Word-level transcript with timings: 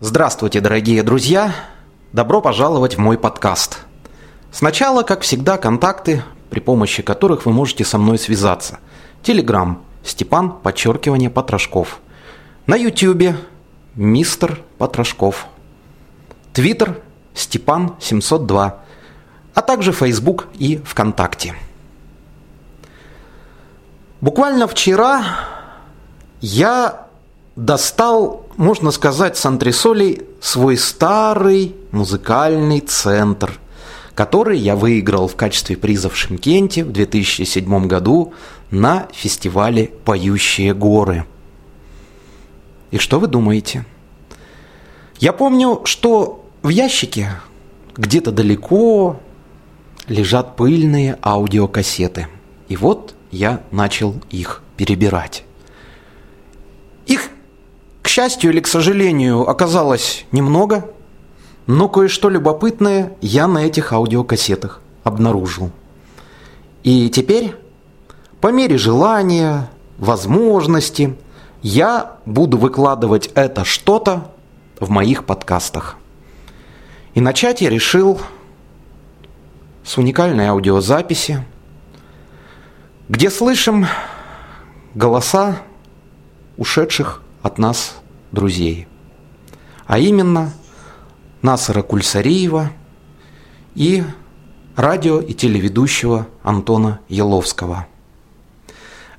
Здравствуйте, 0.00 0.60
дорогие 0.60 1.02
друзья! 1.02 1.52
Добро 2.12 2.40
пожаловать 2.40 2.94
в 2.94 2.98
мой 3.00 3.18
подкаст. 3.18 3.80
Сначала, 4.52 5.02
как 5.02 5.22
всегда, 5.22 5.58
контакты, 5.58 6.22
при 6.50 6.60
помощи 6.60 7.02
которых 7.02 7.46
вы 7.46 7.52
можете 7.52 7.84
со 7.84 7.98
мной 7.98 8.16
связаться. 8.16 8.78
Телеграм 9.24 9.82
Степан, 10.04 10.52
подчеркивание, 10.52 11.30
Потрошков. 11.30 11.98
На 12.68 12.76
Ютьюбе 12.76 13.38
Мистер 13.96 14.60
Потрошков. 14.78 15.48
Твиттер 16.52 17.02
Степан 17.34 17.96
702. 17.98 18.78
А 19.52 19.62
также 19.62 19.90
Фейсбук 19.90 20.46
и 20.54 20.76
ВКонтакте. 20.76 21.56
Буквально 24.20 24.68
вчера 24.68 25.24
я 26.40 27.08
достал, 27.56 28.47
можно 28.58 28.90
сказать, 28.90 29.36
с 29.36 29.46
антресолей 29.46 30.22
свой 30.40 30.76
старый 30.76 31.76
музыкальный 31.92 32.80
центр, 32.80 33.58
который 34.14 34.58
я 34.58 34.74
выиграл 34.74 35.28
в 35.28 35.36
качестве 35.36 35.76
приза 35.76 36.10
в 36.10 36.16
Шимкенте 36.16 36.84
в 36.84 36.90
2007 36.90 37.86
году 37.86 38.34
на 38.72 39.06
фестивале 39.12 39.92
«Поющие 40.04 40.74
горы». 40.74 41.24
И 42.90 42.98
что 42.98 43.20
вы 43.20 43.28
думаете? 43.28 43.86
Я 45.20 45.32
помню, 45.32 45.82
что 45.84 46.44
в 46.62 46.68
ящике 46.68 47.30
где-то 47.96 48.32
далеко 48.32 49.20
лежат 50.08 50.56
пыльные 50.56 51.16
аудиокассеты. 51.22 52.26
И 52.66 52.76
вот 52.76 53.14
я 53.30 53.62
начал 53.70 54.16
их 54.30 54.62
перебирать. 54.76 55.44
К 58.08 58.10
счастью 58.10 58.52
или 58.52 58.60
к 58.60 58.66
сожалению, 58.66 59.46
оказалось 59.46 60.24
немного, 60.32 60.90
но 61.66 61.90
кое-что 61.90 62.30
любопытное 62.30 63.12
я 63.20 63.46
на 63.46 63.58
этих 63.58 63.92
аудиокассетах 63.92 64.80
обнаружил. 65.04 65.70
И 66.84 67.10
теперь, 67.10 67.54
по 68.40 68.50
мере 68.50 68.78
желания, 68.78 69.70
возможности, 69.98 71.18
я 71.60 72.16
буду 72.24 72.56
выкладывать 72.56 73.26
это 73.34 73.66
что-то 73.66 74.32
в 74.80 74.88
моих 74.88 75.26
подкастах. 75.26 75.96
И 77.12 77.20
начать 77.20 77.60
я 77.60 77.68
решил 77.68 78.18
с 79.84 79.98
уникальной 79.98 80.46
аудиозаписи, 80.46 81.44
где 83.10 83.30
слышим 83.30 83.86
голоса 84.94 85.58
ушедших 86.56 87.20
от 87.48 87.58
нас 87.58 87.96
друзей. 88.30 88.86
А 89.86 89.98
именно 89.98 90.52
Насара 91.42 91.82
Кульсариева 91.82 92.70
и 93.74 94.04
радио 94.76 95.20
и 95.20 95.34
телеведущего 95.34 96.28
Антона 96.42 97.00
Еловского. 97.08 97.86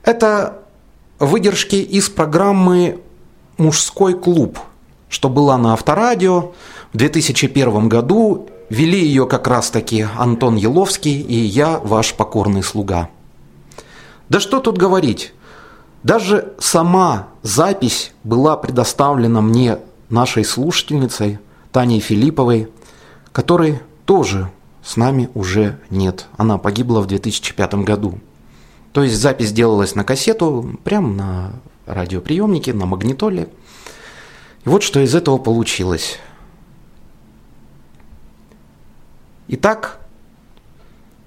Это 0.03 0.63
выдержки 1.19 1.75
из 1.75 2.09
программы 2.09 3.01
«Мужской 3.57 4.17
клуб», 4.17 4.59
что 5.09 5.27
была 5.27 5.57
на 5.57 5.73
Авторадио 5.73 6.53
в 6.93 6.97
2001 6.97 7.89
году. 7.89 8.47
Вели 8.69 8.99
ее 8.99 9.25
как 9.25 9.47
раз-таки 9.47 10.07
Антон 10.15 10.55
Еловский 10.55 11.19
и 11.19 11.35
я, 11.35 11.79
ваш 11.79 12.13
покорный 12.13 12.63
слуга. 12.63 13.09
Да 14.29 14.39
что 14.39 14.59
тут 14.59 14.77
говорить, 14.77 15.33
даже 16.03 16.53
сама 16.59 17.27
запись 17.41 18.13
была 18.23 18.55
предоставлена 18.57 19.41
мне 19.41 19.79
нашей 20.09 20.45
слушательницей 20.45 21.39
Таней 21.71 21.99
Филипповой, 21.99 22.69
которой 23.31 23.79
тоже 24.05 24.49
с 24.83 24.97
нами 24.97 25.29
уже 25.33 25.77
нет. 25.89 26.27
Она 26.37 26.57
погибла 26.57 27.01
в 27.01 27.07
2005 27.07 27.73
году. 27.75 28.19
То 28.93 29.03
есть 29.03 29.15
запись 29.15 29.51
делалась 29.51 29.93
на 29.95 30.03
кассету, 30.03 30.77
прямо 30.83 31.09
на 31.09 31.53
радиоприемнике, 31.85 32.73
на 32.73 32.85
магнитоле. 32.85 33.49
И 34.65 34.69
вот 34.69 34.83
что 34.83 34.99
из 34.99 35.13
этого 35.13 35.37
получилось. 35.37 36.17
Итак, 39.47 39.99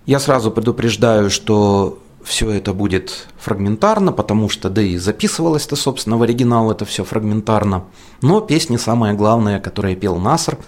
я 0.06 0.18
сразу 0.18 0.50
предупреждаю, 0.50 1.30
что 1.30 1.98
все 2.24 2.50
это 2.50 2.72
будет 2.72 3.26
фрагментарно, 3.38 4.12
потому 4.12 4.48
что, 4.48 4.70
да 4.70 4.82
и 4.82 4.96
записывалось-то, 4.96 5.76
собственно, 5.76 6.16
в 6.16 6.22
оригинал 6.22 6.70
это 6.70 6.84
все 6.84 7.04
фрагментарно. 7.04 7.84
Но 8.20 8.40
песни, 8.40 8.76
самое 8.76 9.14
главное, 9.14 9.60
которые 9.60 9.96
пел 9.96 10.16
Наср 10.16 10.58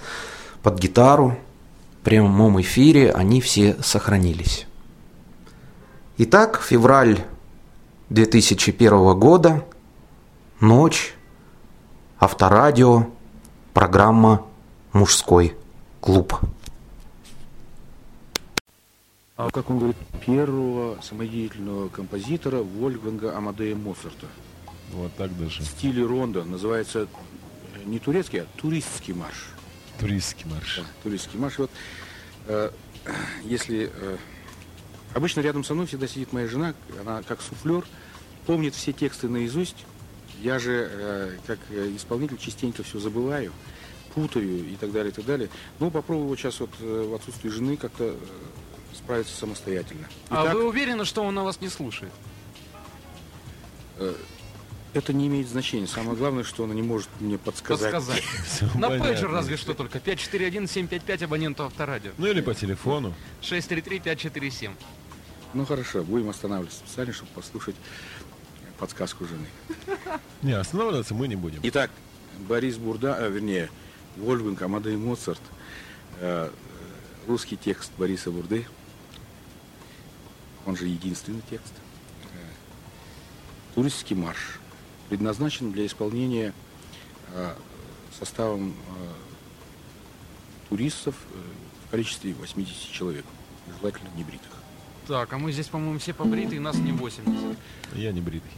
под 0.63 0.79
гитару, 0.79 1.37
в 2.01 2.05
прямом 2.05 2.61
эфире, 2.61 3.13
они 3.13 3.41
все 3.41 3.77
сохранились. 3.83 4.67
Итак, 6.19 6.61
февраль 6.63 7.25
2001 8.11 9.19
года, 9.19 9.65
ночь, 10.61 11.15
авторадио, 12.19 13.07
программа 13.73 14.43
«Мужской 14.93 15.57
клуб». 16.01 16.39
А 19.37 19.50
как 19.50 19.69
он 19.69 19.78
говорит, 19.78 19.97
первого 20.25 21.00
самодеятельного 21.03 21.89
композитора 21.89 22.59
Вольфганга 22.62 23.37
Амадея 23.37 23.75
Моцарта. 23.75 24.28
Вот 24.93 25.12
так 25.17 25.37
даже. 25.37 25.62
В 25.62 25.67
стиле 25.67 26.05
ронда. 26.05 26.45
Называется 26.45 27.09
э, 27.75 27.84
не 27.84 27.99
турецкий, 27.99 28.43
а 28.43 28.47
туристский 28.56 29.12
марш. 29.12 29.49
Туристский 29.99 30.47
марш. 30.49 30.77
Да, 30.78 30.84
туристский 31.03 31.39
марш. 31.39 31.59
Вот, 31.59 31.71
э, 32.47 32.71
если... 33.43 33.91
Э, 33.93 34.19
обычно 35.15 35.41
рядом 35.41 35.65
со 35.65 35.75
мной 35.75 35.87
всегда 35.87 36.06
сидит 36.06 36.33
моя 36.33 36.47
жена, 36.47 36.75
она 37.00 37.23
как 37.25 37.41
суфлер, 37.41 37.84
помнит 38.47 38.77
все 38.77 38.93
тексты 38.93 39.28
наизусть. 39.28 39.84
Я 40.41 40.61
же, 40.61 40.89
э, 40.93 41.39
как 41.44 41.59
исполнитель, 41.73 42.39
частенько 42.39 42.84
все 42.84 43.00
забываю, 43.00 43.50
путаю 44.15 44.65
и 44.65 44.77
так 44.77 44.93
далее, 44.93 45.11
и 45.11 45.15
так 45.15 45.25
далее. 45.25 45.49
Но 45.81 45.91
попробую 45.91 46.28
вот 46.28 46.39
сейчас 46.39 46.61
вот 46.61 46.71
э, 46.78 47.09
в 47.11 47.15
отсутствии 47.15 47.49
жены 47.49 47.77
как-то 47.77 48.15
справиться 48.94 49.37
самостоятельно. 49.37 50.06
Итак, 50.27 50.50
а 50.50 50.55
вы 50.55 50.65
уверены, 50.65 51.05
что 51.05 51.22
он 51.22 51.34
на 51.34 51.44
вас 51.44 51.60
не 51.60 51.69
слушает? 51.69 52.12
Э, 53.99 54.15
это 54.93 55.12
не 55.12 55.27
имеет 55.27 55.49
значения. 55.49 55.87
Самое 55.87 56.16
главное, 56.16 56.44
что 56.44 56.62
он 56.62 56.75
не 56.75 56.82
может 56.82 57.09
мне 57.21 57.37
подсказать. 57.37 57.93
Подсказать. 57.93 58.25
На 58.75 58.88
пейджер 58.88 59.31
разве 59.31 59.56
что 59.56 59.75
только. 59.75 59.99
541-755 59.99 61.25
абоненту 61.25 61.65
авторадио. 61.65 62.12
Ну 62.16 62.27
или 62.27 62.41
по 62.41 62.55
телефону. 62.55 63.12
633-547. 63.43 64.71
Ну 65.55 65.66
хорошо, 65.66 66.03
будем 66.03 66.31
останавливаться 66.31 66.78
специально, 66.78 67.12
чтобы 67.12 67.31
послушать 67.32 67.76
подсказку 68.78 69.25
жены. 69.26 69.47
Не, 70.43 70.53
останавливаться 70.53 71.15
мы 71.15 71.28
не 71.28 71.37
будем. 71.37 71.61
Итак, 71.62 71.91
Борис 72.49 72.76
Бурда, 72.76 73.15
а, 73.16 73.28
вернее, 73.28 73.71
Вольфганг 74.16 74.61
Амадей 74.62 74.97
Моцарт, 74.97 75.41
э, 76.21 76.50
русский 77.28 77.56
текст 77.56 77.93
Бориса 77.97 78.31
Бурды– 78.31 78.66
он 80.67 80.77
же 80.77 80.87
единственный 80.87 81.43
текст. 81.51 81.73
Туристский 83.75 84.15
марш 84.15 84.61
предназначен 85.09 85.73
для 85.73 85.87
исполнения 85.87 86.55
э, 87.33 87.55
составом 88.17 88.71
э, 88.71 88.75
туристов 90.69 91.17
э, 91.33 91.39
в 91.87 91.91
количестве 91.91 92.35
80 92.35 92.93
человек, 92.93 93.25
желательно 93.81 94.09
не 94.17 94.23
бритых. 94.23 94.51
Так, 95.09 95.33
а 95.33 95.39
мы 95.39 95.53
здесь, 95.53 95.67
по-моему, 95.67 95.99
все 95.99 96.15
побритые, 96.15 96.61
нас 96.61 96.77
не 96.77 96.93
80. 96.93 97.59
Я 97.95 98.13
не 98.13 98.21
бритый. 98.21 98.51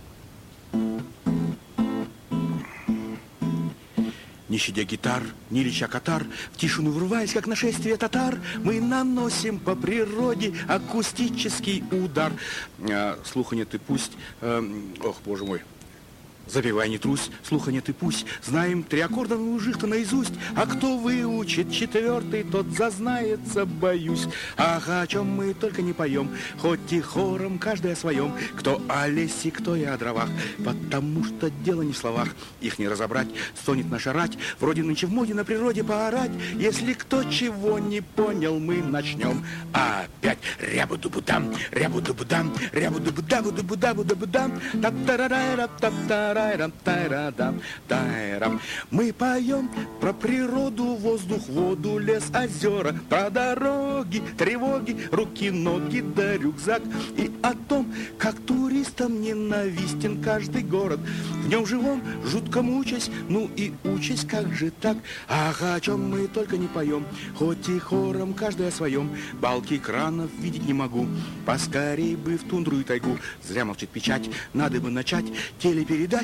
Не 4.57 4.61
щадя 4.61 4.85
гитар, 4.85 5.23
не 5.51 5.63
леча 5.65 5.87
катар, 5.87 6.25
В 6.55 6.57
тишину 6.57 6.91
врываясь, 6.91 7.35
как 7.35 7.47
нашествие 7.47 7.99
татар, 7.99 8.41
Мы 8.65 8.81
наносим 8.81 9.59
по 9.59 9.77
природе 9.77 10.55
акустический 10.67 11.85
удар. 11.91 12.33
А, 12.91 13.19
слуха 13.23 13.55
нет 13.55 13.75
и 13.75 13.79
пусть... 13.79 14.13
Э, 14.41 14.63
ох, 15.05 15.17
боже 15.27 15.45
мой, 15.45 15.61
Запевай, 16.47 16.89
не 16.89 16.99
трусь, 16.99 17.31
слуха 17.43 17.73
нет 17.73 17.89
и 17.89 17.93
пусть. 17.93 18.25
Знаем 18.45 18.85
три 18.85 19.01
аккорда 19.01 19.37
нужих-то 19.37 19.87
наизусть, 19.87 20.33
А 20.55 20.67
кто 20.67 20.97
выучит 20.97 21.73
четвертый, 21.73 22.45
тот 22.45 22.67
зазнается, 22.69 23.67
боюсь. 23.67 24.27
Ах, 24.57 24.89
о 24.89 25.07
чем 25.07 25.27
мы 25.27 25.55
только 25.55 25.83
не 25.83 25.93
поем, 25.93 26.31
Хоть 26.59 26.93
и 26.93 27.01
хором 27.01 27.59
каждый 27.59 27.93
о 27.93 27.97
своем, 27.97 28.33
Кто 28.57 28.81
о 28.89 29.09
лесе, 29.09 29.51
кто 29.51 29.75
и 29.75 29.83
о 29.83 29.99
дровах, 29.99 30.29
Потому 30.65 31.25
что 31.25 31.51
дело 31.51 31.83
не 31.83 31.93
в 31.93 31.99
словах, 31.99 32.29
Их 32.61 32.79
не 32.79 32.87
разобрать, 32.87 33.29
стонет 33.61 33.91
наша 33.91 34.13
рать, 34.13 34.39
Вроде 34.61 34.85
нынче 34.85 35.09
в 35.09 35.13
моде 35.13 35.35
на 35.35 35.45
природе 35.45 35.83
поорать. 35.83 36.31
Если 36.55 36.93
кто 36.93 37.25
чего 37.25 37.79
не 37.81 38.01
понял, 38.01 38.61
мы 38.61 38.83
начнем 38.83 39.45
опять. 39.73 40.39
Рябу-ду-бу-дам, 40.61 41.55
рябу-ду-бу-дам, 41.73 42.55
рябу-ду-бу-дабу-ду-бу-дабу-ду-бу-дам, 42.73 44.61
та-та-ра-ра-та-та-ра 44.81 46.36
Та-та-рай-рам, 46.37 46.73
тайрадам, 46.85 47.61
тайрам. 47.89 48.61
Мы 48.91 49.15
поем 49.15 49.71
про 50.01 50.13
природу, 50.13 50.97
воздух, 50.97 51.49
воду, 51.49 51.99
лес, 51.99 52.25
озера, 52.35 52.95
про 53.09 53.31
дороги, 53.31 54.23
тревоги, 54.37 54.99
руки, 55.11 55.51
ноги 55.51 56.03
да 56.03 56.37
рюкзак. 56.37 56.83
И 57.17 57.31
о 57.43 57.55
том, 57.55 57.91
как 58.19 58.37
туристам 58.41 59.23
ненавистен 59.23 60.23
каждый 60.23 60.63
город. 60.63 61.01
В 61.43 61.49
нем 61.49 61.65
живом, 61.65 62.03
жутко 62.25 62.61
мучаясь, 62.61 63.11
ну 63.31 63.51
и 63.57 63.73
учась, 63.85 64.27
как 64.27 64.53
же 64.53 64.71
так? 64.71 64.99
Ах, 65.29 65.63
о 65.63 65.81
чем 65.81 66.11
мы 66.11 66.27
только 66.27 66.59
не 66.59 66.67
поем, 66.67 67.07
хоть 67.37 67.67
и 67.69 67.79
хором 67.79 68.35
каждый 68.35 68.69
о 68.69 68.73
своем. 68.73 69.11
Балки 69.41 69.79
кранов 69.79 70.31
видеть 70.39 70.67
не 70.67 70.75
могу, 70.75 71.07
поскорей 71.47 72.15
бы 72.15 72.37
в 72.37 72.45
тундру 72.45 72.81
и 72.81 72.83
тайгу. 72.83 73.17
Зря 73.43 73.65
молчит 73.65 73.89
печать, 73.89 74.29
надо 74.53 74.81
бы 74.81 74.91
начать 74.91 75.25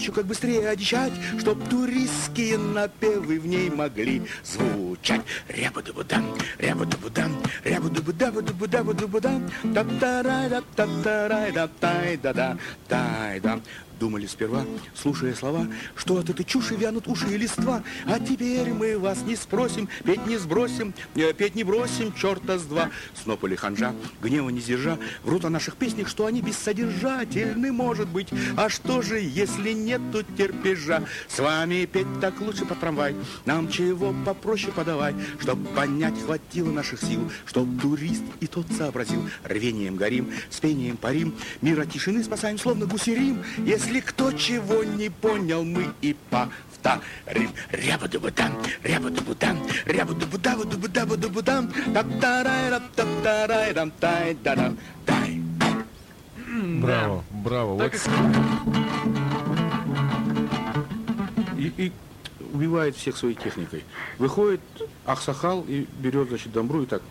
телепередачу, 0.02 0.12
как 0.12 0.26
быстрее 0.26 0.68
одичать, 0.68 1.12
чтоб 1.38 1.62
туристские 1.68 2.58
напевы 2.58 3.38
в 3.38 3.46
ней 3.46 3.70
могли 3.70 4.22
звучать. 4.44 5.22
Ряба-дабудам, 5.48 6.26
ряба-дабудам, 6.58 7.36
ряба-дабудабудабудабудабудам, 7.64 9.50
та-та-рай-да, 9.74 10.62
та-та-рай-да, 10.76 11.68
тай-да-да, 11.80 12.56
тай-да. 12.88 13.60
Думали 14.02 14.26
сперва, 14.26 14.64
слушая 14.96 15.32
слова, 15.32 15.68
что 15.94 16.16
от 16.16 16.28
этой 16.28 16.44
чуши 16.44 16.74
вянут 16.74 17.06
уши 17.06 17.32
и 17.32 17.36
листва. 17.36 17.84
А 18.04 18.18
теперь 18.18 18.72
мы 18.72 18.98
вас 18.98 19.22
не 19.22 19.36
спросим, 19.36 19.88
петь 20.04 20.26
не 20.26 20.38
сбросим, 20.38 20.92
э, 21.14 21.32
петь 21.32 21.54
не 21.54 21.62
бросим, 21.62 22.12
черта 22.12 22.58
с 22.58 22.62
два. 22.62 22.90
Сноп 23.22 23.44
или 23.44 23.54
ханжа, 23.54 23.94
гнева 24.20 24.48
не 24.48 24.58
сдержа, 24.58 24.98
врут 25.22 25.44
о 25.44 25.50
наших 25.50 25.76
песнях, 25.76 26.08
что 26.08 26.26
они 26.26 26.42
бессодержательны, 26.42 27.70
может 27.70 28.08
быть. 28.08 28.30
А 28.56 28.68
что 28.68 29.02
же, 29.02 29.20
если 29.20 29.70
нету 29.70 30.24
терпежа? 30.36 31.04
С 31.28 31.38
вами 31.38 31.84
петь 31.84 32.08
так 32.20 32.40
лучше 32.40 32.64
по 32.64 32.74
трамвай, 32.74 33.14
нам 33.44 33.70
чего 33.70 34.12
попроще 34.26 34.72
подавай, 34.72 35.14
чтоб 35.38 35.60
понять 35.76 36.20
хватило 36.24 36.72
наших 36.72 37.00
сил, 37.02 37.30
чтоб 37.46 37.68
турист 37.80 38.24
и 38.40 38.48
тот 38.48 38.66
сообразил. 38.76 39.28
Рвением 39.44 39.94
горим, 39.94 40.32
с 40.50 40.58
пением 40.58 40.96
парим, 40.96 41.36
мира 41.60 41.84
тишины 41.84 42.24
спасаем, 42.24 42.58
словно 42.58 42.86
гусерим. 42.86 43.44
Если 43.58 43.91
кто 44.00 44.32
чего 44.32 44.84
не 44.84 45.10
понял, 45.10 45.64
мы 45.64 45.88
и 46.00 46.16
повторим. 46.30 47.50
Ряба-дубу-дам, 47.70 48.52
ряба-дубу-дам, 48.82 49.58
ряба-дубу-дабу-дубу-дабу-дубу-дам, 49.86 51.72
та-та-рай-рам, 51.94 52.82
та-та-рай-рам, 52.96 53.90
тай-да-дам, 54.00 54.78
тай. 55.06 55.42
Браво, 56.80 57.24
браво. 57.30 57.78
Так 57.78 57.94
Вот 57.94 58.00
и 61.56 61.62
И, 61.62 61.72
и 61.86 61.92
убивает 62.52 62.96
всех 62.96 63.16
своей 63.16 63.34
техникой. 63.34 63.84
Выходит 64.18 64.60
Ахсахал 65.06 65.64
и 65.66 65.86
берет, 65.98 66.28
значит, 66.28 66.52
домбру 66.52 66.82
и 66.82 66.86
так. 66.86 67.02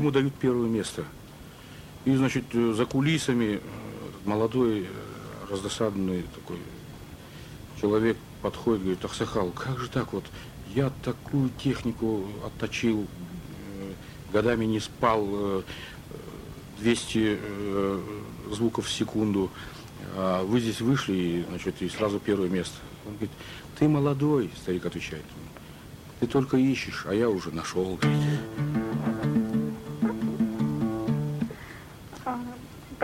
Ему 0.00 0.10
дают 0.10 0.32
первое 0.32 0.66
место. 0.66 1.04
И, 2.06 2.16
значит, 2.16 2.44
э, 2.54 2.72
за 2.72 2.86
кулисами 2.86 3.56
э, 3.56 3.60
молодой, 4.24 4.84
э, 4.84 4.86
раздосадованный 5.50 6.24
такой 6.34 6.56
человек 7.78 8.16
подходит, 8.40 8.80
говорит, 8.80 9.04
Ахсахал, 9.04 9.50
как 9.50 9.78
же 9.78 9.90
так 9.90 10.14
вот? 10.14 10.24
Я 10.74 10.90
такую 11.04 11.50
технику 11.62 12.24
отточил, 12.46 13.06
годами 14.32 14.64
не 14.64 14.80
спал, 14.80 15.28
э, 15.30 15.62
200 16.78 17.38
э, 17.38 18.00
звуков 18.52 18.86
в 18.86 18.90
секунду. 18.90 19.50
А 20.16 20.42
вы 20.44 20.60
здесь 20.60 20.80
вышли, 20.80 21.12
и, 21.12 21.44
значит, 21.46 21.82
и 21.82 21.90
сразу 21.90 22.18
первое 22.20 22.48
место. 22.48 22.76
Он 23.04 23.12
говорит, 23.12 23.32
ты 23.78 23.86
молодой, 23.86 24.50
старик 24.62 24.86
отвечает. 24.86 25.24
Ты 26.20 26.26
только 26.26 26.56
ищешь, 26.56 27.04
а 27.06 27.12
я 27.12 27.28
уже 27.28 27.50
нашел. 27.50 27.98
говорит. 28.00 28.69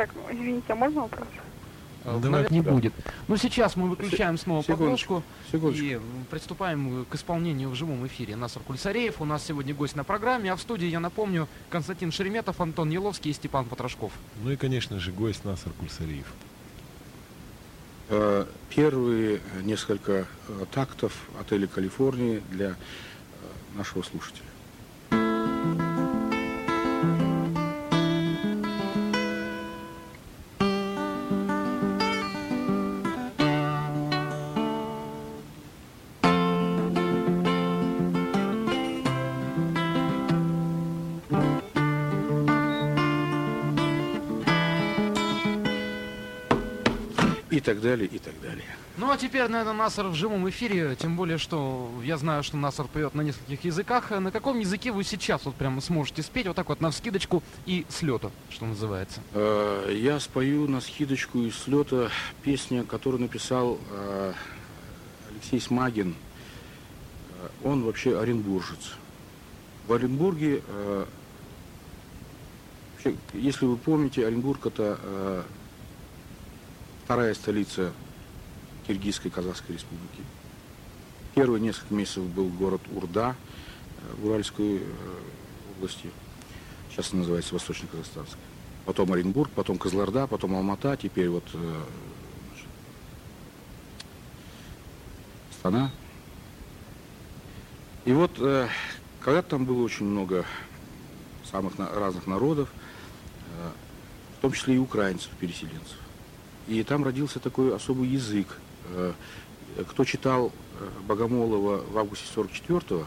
Так, 0.07 0.15
ну, 0.15 0.35
извините, 0.35 0.73
а 0.73 0.75
можно 0.75 1.03
вопрос? 1.03 1.29
э, 2.05 2.19
давай 2.21 2.47
не 2.51 2.61
будет. 2.61 2.93
Ну, 3.29 3.37
сейчас 3.37 3.77
мы 3.77 3.89
выключаем 3.89 4.39
снова 4.39 4.63
секундочку, 4.63 5.23
подложку 5.51 5.51
секундочку. 5.51 5.85
и 5.85 6.01
приступаем 6.31 7.05
к 7.07 7.15
исполнению 7.15 7.71
в 7.71 7.75
живом 7.75 8.07
эфире. 8.07 8.37
Насар 8.37 8.63
Кульсареев, 8.63 9.21
у 9.21 9.25
нас 9.25 9.45
сегодня 9.45 9.75
гость 9.75 9.97
на 9.97 10.05
программе, 10.05 10.53
а 10.53 10.57
в 10.57 10.61
студии, 10.61 10.87
я 10.87 11.01
напомню, 11.01 11.49
Константин 11.71 12.13
Шереметов, 12.13 12.61
Антон 12.61 12.91
Еловский 12.91 13.31
и 13.31 13.35
Степан 13.35 13.65
Потрошков. 13.65 14.13
Ну 14.43 14.51
и, 14.51 14.57
конечно 14.57 14.99
же, 15.01 15.13
гость 15.13 15.45
Насар 15.45 15.73
Кульсариев. 15.73 16.33
Э, 18.09 18.47
Первые 18.71 19.41
несколько 19.63 20.27
э, 20.49 20.65
тактов 20.71 21.13
отеля 21.41 21.67
Калифорнии 21.67 22.43
для 22.51 22.77
нашего 23.75 24.03
слушателя. 24.03 24.45
Так 47.67 47.81
далее, 47.81 48.07
и 48.07 48.19
так 48.19 48.41
далее. 48.41 48.65
Ну, 48.97 49.11
а 49.11 49.17
теперь, 49.19 49.49
наверное, 49.49 49.73
Насар 49.73 50.07
в 50.07 50.15
живом 50.15 50.49
эфире, 50.49 50.95
тем 50.95 51.17
более, 51.17 51.37
что 51.37 51.91
я 52.05 52.17
знаю, 52.17 52.45
что 52.45 52.57
Насар 52.57 52.87
поет 52.87 53.15
на 53.17 53.23
нескольких 53.23 53.65
языках. 53.65 54.11
На 54.13 54.31
каком 54.31 54.61
языке 54.61 54.93
вы 54.93 55.03
сейчас 55.03 55.45
вот 55.45 55.57
прямо 55.57 55.81
сможете 55.81 56.23
спеть, 56.23 56.47
вот 56.47 56.55
так 56.55 56.69
вот 56.69 56.81
на 56.81 56.93
вскидочку 56.93 57.43
и 57.67 57.85
с 57.89 58.03
лету, 58.03 58.31
что 58.51 58.67
называется? 58.67 59.21
Э, 59.35 59.93
Я 59.93 60.21
спою 60.21 60.69
на 60.69 60.81
скидочку 60.81 61.41
из 61.41 61.59
слета 61.59 62.09
песня, 62.43 62.85
которую 62.85 63.21
написал 63.23 63.81
э, 63.91 64.33
Алексей 65.33 65.61
Смагин. 65.61 66.15
Э, 67.41 67.49
Он 67.65 67.83
вообще 67.83 68.17
оренбуржец. 68.17 68.93
В 69.89 69.93
Оренбурге, 69.93 70.63
если 73.35 73.67
вы 73.67 73.77
помните, 73.77 74.27
Оренбург 74.27 74.67
это 74.67 75.45
вторая 77.07 77.35
столица 77.35 77.93
Киргизской 78.89 79.31
Казахской 79.31 79.77
республики. 79.77 80.25
Первые 81.37 81.61
несколько 81.61 81.95
месяцев 81.95 82.25
был 82.25 82.49
город 82.49 82.81
Урда 82.93 83.37
э, 83.99 84.15
в 84.21 84.27
Уральской 84.27 84.79
э, 84.79 84.83
области. 85.77 86.11
Сейчас 86.91 87.13
она 87.13 87.21
называется 87.21 87.55
Восточно-Казахстанская. 87.55 88.43
Потом 88.87 89.13
Оренбург, 89.13 89.53
потом 89.55 89.79
Козларда, 89.79 90.27
потом 90.27 90.57
Алмата, 90.57 90.97
теперь 91.01 91.29
вот 91.29 91.45
э, 91.55 91.83
значит. 95.63 95.93
И 98.05 98.13
вот 98.13 98.33
когда-то 99.21 99.49
там 99.51 99.65
было 99.65 99.83
очень 99.83 100.07
много 100.07 100.45
самых 101.49 101.79
разных 101.79 102.27
народов, 102.27 102.69
в 104.39 104.43
том 104.43 104.53
числе 104.53 104.75
и 104.75 104.79
украинцев, 104.79 105.31
переселенцев. 105.39 105.99
И 106.69 106.83
там 106.83 107.05
родился 107.05 107.39
такой 107.39 107.75
особый 107.75 108.09
язык. 108.09 108.49
Э, 108.91 109.13
Кто 109.89 110.05
читал 110.05 110.53
э, 110.81 110.89
Богомолова 111.07 111.85
в 111.91 111.99
августе 111.99 112.25
44-го, 112.35 113.07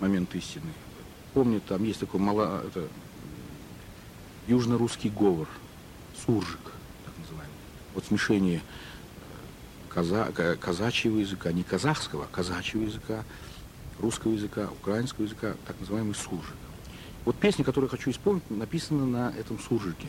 «Момент 0.00 0.34
истины», 0.34 0.72
помнит, 1.34 1.64
там 1.66 1.84
есть 1.84 2.00
такой 2.00 2.20
мало, 2.20 2.62
это, 2.66 2.88
южно-русский 4.48 5.10
говор, 5.10 5.48
суржик, 6.24 6.72
так 7.04 7.14
называемый. 7.18 7.54
Вот 7.94 8.04
смешение 8.06 8.58
э, 8.60 8.60
каза, 9.88 10.32
ка- 10.34 10.56
казачьего 10.56 11.18
языка, 11.18 11.52
не 11.52 11.62
казахского, 11.62 12.24
а 12.24 12.34
казачьего 12.34 12.82
языка, 12.82 13.24
русского 14.00 14.32
языка, 14.32 14.68
украинского 14.80 15.24
языка, 15.24 15.54
так 15.66 15.78
называемый 15.80 16.14
суржик. 16.14 16.56
Вот 17.24 17.36
песня, 17.36 17.64
которую 17.64 17.88
я 17.90 17.96
хочу 17.96 18.10
исполнить, 18.10 18.48
написана 18.50 19.04
на 19.06 19.32
этом 19.36 19.58
суржике. 19.58 20.08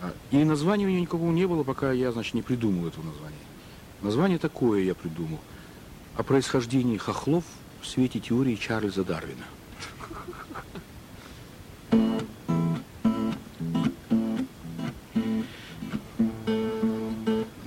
А, 0.00 0.12
И 0.30 0.44
названия 0.44 0.86
у 0.86 0.88
нее 0.88 1.00
никакого 1.00 1.32
не 1.32 1.46
было, 1.46 1.64
пока 1.64 1.92
я, 1.92 2.12
значит, 2.12 2.34
не 2.34 2.42
придумал 2.42 2.86
этого 2.86 3.04
названия. 3.04 3.36
Название 4.02 4.38
такое 4.38 4.82
я 4.82 4.94
придумал. 4.94 5.40
О 6.16 6.22
происхождении 6.22 6.96
хохлов 6.96 7.44
в 7.80 7.86
свете 7.86 8.20
теории 8.20 8.54
Чарльза 8.54 9.04
Дарвина. 9.04 9.44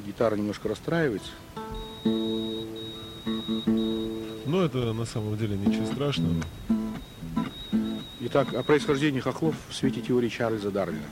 Гитара 0.06 0.36
немножко 0.36 0.70
расстраивается. 0.70 1.32
Ну, 4.46 4.60
это 4.60 4.94
на 4.94 5.06
самом 5.06 5.38
деле 5.38 5.58
ничего 5.58 5.86
страшного. 5.86 6.36
Итак, 8.20 8.54
о 8.54 8.64
происхождении 8.64 9.20
хохлов 9.20 9.56
в 9.70 9.74
свете 9.74 10.02
теории 10.02 10.30
Чарльза 10.30 10.72
Дарвіна. 10.72 11.08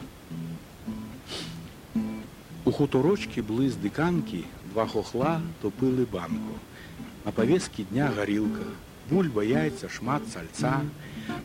Хуторочки 2.79 3.41
близ 3.41 3.75
диканки 3.75 4.45
два 4.71 4.88
хохла 4.88 5.41
топили 5.62 6.05
банку. 6.05 6.53
На 7.25 7.31
повестке 7.33 7.83
дня 7.83 8.09
горілка, 8.15 8.62
бульба, 9.09 9.43
яйця, 9.43 9.89
шмат, 9.89 10.21
сальца. 10.33 10.79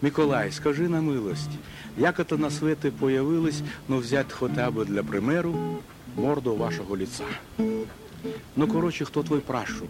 Миколай, 0.00 0.52
скажи 0.52 0.88
на 0.88 1.00
милость, 1.00 1.50
як 1.96 2.20
это 2.20 2.36
на 2.36 2.50
свете 2.50 2.92
появилось, 2.92 3.62
ну 3.88 3.96
взять 3.96 4.30
хотя 4.30 4.70
бы 4.70 4.84
для 4.84 5.02
примеру 5.02 5.82
морду 6.14 6.54
вашого 6.54 6.94
лица. 6.94 7.24
Ну, 7.58 8.68
короче, 8.68 9.04
хто 9.04 9.24
твой 9.24 9.40
пращур? 9.40 9.88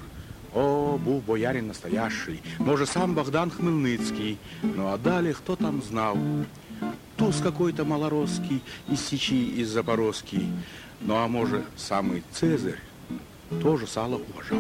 О, 0.55 0.99
був 1.05 1.23
боярин 1.27 1.67
настоящий, 1.67 2.41
може 2.59 2.87
сам 2.87 3.15
Богдан 3.15 3.51
Хмельницький. 3.51 4.39
Ну 4.63 4.87
а 4.87 4.97
далі 4.97 5.33
хто 5.33 5.57
там 5.57 5.83
знав? 5.83 6.19
Туз 7.24 7.42
какой-то 7.42 7.86
малоросский 7.86 8.62
из 8.90 9.02
Сечи, 9.02 9.62
из 9.62 9.70
Запорозский. 9.70 10.50
Ну 11.02 11.16
а 11.16 11.28
може 11.28 11.64
самый 11.78 12.24
Цезарь 12.32 12.80
тоже 13.62 13.88
сало 13.88 14.22
уважав. 14.34 14.60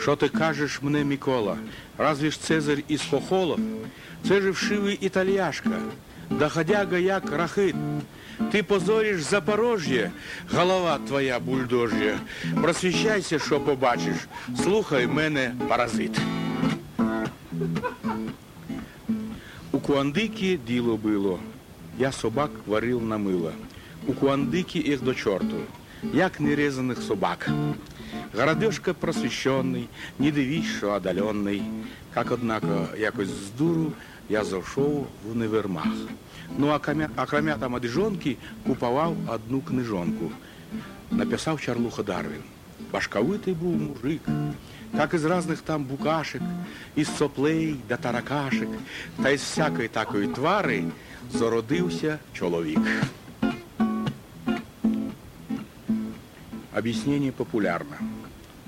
Що 0.00 0.16
ти 0.16 0.28
кажеш 0.28 0.82
мене, 0.82 1.04
Микола? 1.04 1.56
Разве 1.98 2.30
ж 2.30 2.40
Цезарь 2.40 2.82
із 2.88 3.02
Хохолов? 3.10 3.60
Це 4.28 4.40
же 4.40 4.50
вшивий 4.50 4.98
італіяшка, 5.00 5.70
доходяга 6.30 6.98
як 6.98 7.32
рахит. 7.32 7.74
Ти 8.52 8.62
позориш 8.62 9.22
Запорожжя, 9.22 10.10
голова 10.54 10.98
твоя 11.08 11.38
бульдожя. 11.40 12.18
Просвіщайся, 12.62 13.38
що 13.38 13.60
побачиш. 13.60 14.16
Слухай 14.62 15.06
мене, 15.06 15.54
паразит. 15.68 16.20
Куандики 19.86 20.58
діло 20.66 20.96
було. 20.96 21.38
Я 21.98 22.12
собак 22.12 22.50
варив 22.66 23.04
на 23.04 23.18
мило. 23.18 23.52
У 24.06 24.12
Куандики 24.12 24.78
їх 24.78 25.02
до 25.02 25.14
чорту, 25.14 25.56
як 26.14 26.40
нерезаних 26.40 27.02
собак. 27.02 27.50
Городишко 28.38 28.94
просвіщений, 28.94 29.88
не 30.18 30.30
дивись, 30.30 30.76
що 30.78 30.90
одалений. 30.90 31.62
Как, 32.14 32.26
однако, 32.30 32.86
якось 32.98 33.28
з 33.28 33.58
дуру 33.58 33.92
я 34.28 34.44
зайшов 34.44 35.06
в 35.26 35.30
універмаг. 35.32 35.86
Ну, 36.58 36.68
а 36.68 36.78
кромя, 36.78 37.08
а 37.16 37.26
кромя 37.26 37.56
там 37.56 37.74
одежонки 37.74 38.36
купував 38.66 39.16
одну 39.28 39.60
книжонку. 39.60 40.30
Написав 41.10 41.60
Чарлуха 41.60 42.02
Дарвін. 42.02 42.42
Башковитий 42.92 43.54
був 43.54 43.76
мужик, 43.76 44.20
Как 44.95 45.13
із 45.13 45.25
разних 45.25 45.61
там 45.61 45.83
букашек, 45.83 46.41
із 46.95 47.15
соплей 47.17 47.75
да 47.89 47.97
таракашек, 47.97 48.69
та 49.23 49.29
із 49.29 49.41
всякої 49.41 49.87
такої 49.87 50.27
твари 50.27 50.83
зародився 51.33 52.19
чоловік. 52.33 52.79
Объяснение 56.77 57.31
популярно. 57.31 57.95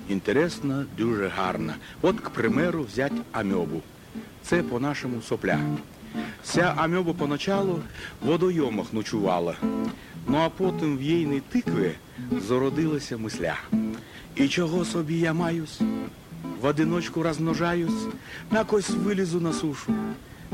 Інтересно, 0.09 0.85
дуже 0.97 1.27
гарно. 1.27 1.73
От, 2.01 2.19
к 2.19 2.29
примеру, 2.29 2.83
взять 2.83 3.13
амьобу. 3.31 3.81
Це 4.43 4.63
по-нашому 4.63 5.21
сопля. 5.21 5.59
Ця 6.43 6.73
амьоба 6.77 7.13
поначалу 7.13 7.81
в 8.21 8.27
водойомах 8.27 8.93
ночувала. 8.93 9.55
Ну 10.28 10.38
а 10.38 10.48
потім 10.48 10.98
в 10.98 11.02
єйній 11.02 11.40
тикві 11.40 11.90
зародилася 12.48 13.16
мисля. 13.16 13.56
І 14.36 14.48
чого 14.48 14.84
собі 14.84 15.18
я 15.18 15.32
маюсь? 15.32 15.80
В 16.60 16.66
одиночку 16.66 17.22
розмножаюсь, 17.22 18.06
якось 18.52 18.90
вилізу 18.90 19.40
на 19.40 19.52
сушу. 19.52 19.94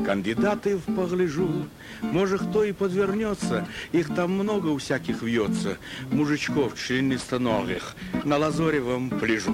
Кандидатов 0.05 0.81
погляжу, 0.95 1.67
может, 2.01 2.41
кто 2.41 2.63
и 2.63 2.71
подвернется, 2.71 3.67
их 3.91 4.13
там 4.15 4.31
много 4.31 4.67
у 4.67 4.77
всяких 4.77 5.21
вьется, 5.21 5.77
мужичков 6.11 6.75
членистоногих, 6.75 7.95
на 8.23 8.37
лазоревом 8.37 9.09
пляжу. 9.09 9.53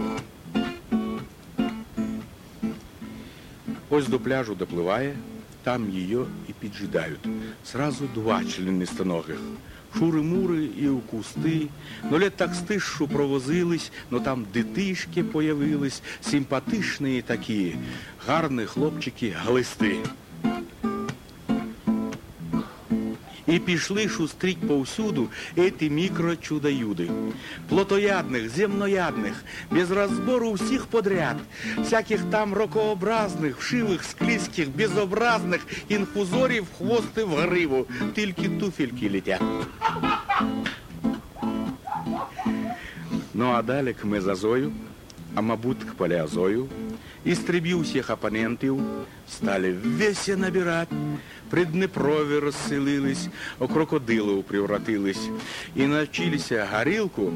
Ось 3.90 4.08
до 4.08 4.20
пляжу 4.20 4.56
допливає, 4.56 5.16
там 5.64 5.90
її 5.90 6.18
і 6.50 6.54
піджидають. 6.54 7.28
Сразу 7.66 8.08
два 8.16 8.44
членистоногих. 8.44 9.40
Шури-мури 9.99 10.69
і 10.79 10.89
у 10.89 10.99
кусти, 10.99 11.69
но 12.11 12.19
лет 12.19 12.37
так 12.37 12.55
стишу 12.55 13.09
провозились, 13.09 13.93
но 14.11 14.21
там 14.21 14.47
дитишки 14.53 15.23
появились, 15.23 16.03
симпатичні 16.21 17.23
такі, 17.23 17.77
гарні 18.27 18.65
хлопчики 18.65 19.37
глисти. 19.45 19.97
І 23.53 23.59
пішли 23.59 24.09
шустріть 24.09 24.69
повсюду 24.69 25.29
эти 25.57 25.91
мікрочудо-юди. 25.91 27.11
Плотоядних, 27.69 28.49
земноядних, 28.49 29.45
без 29.71 29.91
розбору 29.91 30.53
всіх 30.53 30.87
подряд, 30.87 31.37
всяких 31.79 32.21
там 32.31 32.55
рокообразних, 32.55 33.59
вшивих, 33.59 34.05
склизьких, 34.05 34.69
безобразних, 34.77 35.67
інфузорів, 35.89 36.67
хвости 36.79 37.25
в 37.25 37.35
гриву, 37.35 37.87
тільки 38.15 38.49
туфельки 38.49 39.11
летять. 39.11 39.43
Ну 43.35 43.47
а 43.47 43.63
далі 43.63 43.93
к 43.93 44.07
мезозою, 44.07 44.73
а 45.35 45.41
мабуть 45.41 45.85
к 45.85 45.93
палеозою, 45.97 46.69
істребів 47.26 47.82
всіх 47.82 48.10
опонентів, 48.10 48.82
стали 49.30 49.74
весе 49.74 50.36
набирать, 50.36 50.90
при 51.50 51.66
Днепрові 51.66 52.40
розселились, 52.40 53.28
у 53.60 53.68
крокодилів 53.68 54.44
превратились 54.44 55.30
і 55.76 55.86
навчилися 55.86 56.68
горілку 56.74 57.34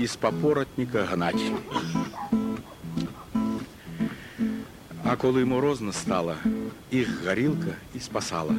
із 0.00 0.16
папоротника 0.16 1.04
гнать. 1.04 1.52
А 5.04 5.16
коли 5.16 5.44
морозно 5.44 5.92
стало, 5.92 6.34
їх 6.90 7.26
горілка 7.26 7.74
і 7.94 8.00
спасала. 8.00 8.54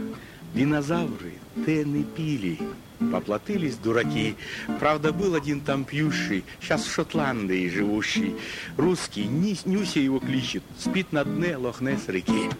Динозавры 0.53 1.33
те 1.65 1.85
не 1.85 2.03
пили, 2.03 2.57
Поплатились 2.98 3.76
дураки. 3.76 4.36
Правда, 4.80 5.12
был 5.12 5.34
один 5.34 5.60
там 5.60 5.84
пьющий, 5.84 6.44
сейчас 6.60 6.84
в 6.84 6.92
Шотландии 6.92 7.68
живущий. 7.68 8.34
Русский, 8.76 9.24
Нюся 9.26 10.00
его 10.00 10.20
кличет, 10.20 10.62
спит 10.78 11.12
на 11.12 11.24
дне 11.24 11.56
Лохнес 11.56 12.08
реки. 12.08 12.50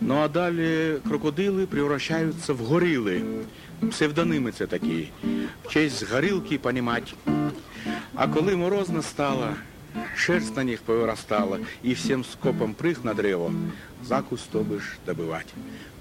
Ну 0.00 0.16
а 0.16 0.28
далі 0.28 0.98
крокодили 1.08 1.66
превращаються 1.66 2.52
в 2.52 2.58
горили. 2.58 3.22
Псевдоними 3.90 4.52
це 4.52 4.66
такі. 4.66 5.08
В 5.64 5.72
честь 5.72 6.12
горілки 6.12 6.58
понімать. 6.58 7.14
А 8.14 8.28
коли 8.28 8.56
морозно 8.56 9.02
стало, 9.02 9.54
шерсть 10.16 10.56
на 10.56 10.64
них 10.64 10.80
повырастала, 10.80 11.60
и 11.82 11.94
всем 11.94 12.24
скопом 12.24 12.74
прыг 12.74 13.04
на 13.04 13.14
древо, 13.14 13.52
закусь 14.02 14.46
то 14.50 14.62
бишь 14.62 14.98
добывать. 15.04 15.48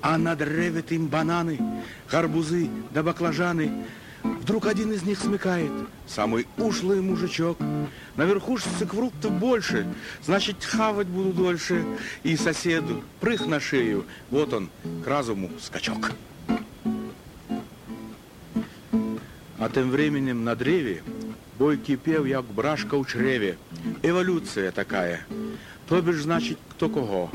А 0.01 0.17
на 0.17 0.35
древе 0.35 0.81
тым 0.81 1.07
бананы, 1.07 1.59
гарбузы 2.09 2.69
да 2.91 3.03
баклажаны. 3.03 3.85
Вдруг 4.23 4.65
один 4.65 4.91
из 4.91 5.03
них 5.03 5.19
смекает, 5.19 5.71
самый 6.07 6.47
ушлый 6.57 6.99
мужичок. 6.99 7.59
Наверху 8.15 8.57
ж 8.57 8.61
фруктов 8.61 9.31
больше, 9.33 9.85
значит, 10.23 10.63
хавать 10.63 11.07
буду 11.07 11.31
дольше. 11.31 11.85
И 12.23 12.35
соседу 12.35 13.03
прыг 13.19 13.45
на 13.45 13.59
шею, 13.59 14.05
вот 14.31 14.53
он, 14.53 14.69
к 15.03 15.07
разуму 15.07 15.51
скачок. 15.61 16.11
А 19.57 19.69
тим 19.69 19.89
временем 19.89 20.43
на 20.43 20.55
древі 20.55 21.01
бой 21.59 21.77
кипів, 21.77 22.27
як 22.27 22.43
брашка 22.55 22.97
у 22.97 23.05
чреві. 23.05 23.53
Еволюція 24.03 24.71
така. 24.71 25.17
Тобі 25.89 26.13
ж, 26.13 26.21
значить, 26.21 26.57
хто 26.69 26.89
кого. 26.89 27.29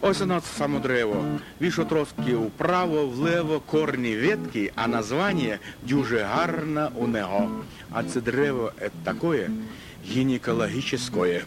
Ось 0.00 0.20
оно 0.20 0.40
само 0.40 0.78
древо. 0.78 1.24
Вішотроски 1.60 2.34
вправо, 2.34 3.06
влево, 3.06 3.60
корні 3.60 4.16
ветки, 4.16 4.72
а 4.74 4.86
названня 4.86 5.58
дуже 5.82 6.18
гарне 6.18 6.88
у 6.94 7.06
нього. 7.06 7.50
А 7.92 8.02
це 8.02 8.20
древо– 8.20 8.72
це 9.04 9.50
гінекологічне. 10.10 11.42